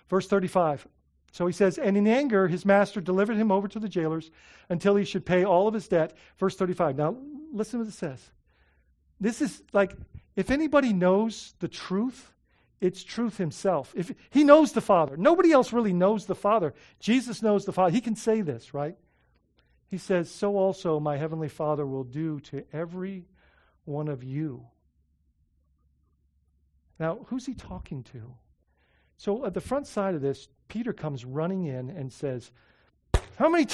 [0.09, 0.89] Verse 35.
[1.35, 4.31] So he says, And in anger, his master delivered him over to the jailers
[4.69, 6.17] until he should pay all of his debt.
[6.39, 6.97] Verse 35.
[6.97, 7.17] Now,
[7.53, 8.31] listen to what it says.
[9.21, 9.97] This is like,
[10.37, 12.33] if anybody knows the truth,
[12.81, 13.93] it's truth himself.
[13.97, 16.73] If he knows the Father, nobody else really knows the Father.
[17.01, 17.91] Jesus knows the Father.
[17.91, 18.97] He can say this, right?
[19.89, 23.27] He says, So also my heavenly Father will do to every
[23.85, 24.67] one of you
[26.99, 28.35] now, who's he talking to?
[29.17, 32.51] So at the front side of this, Peter comes running in and says,
[33.39, 33.73] How many times?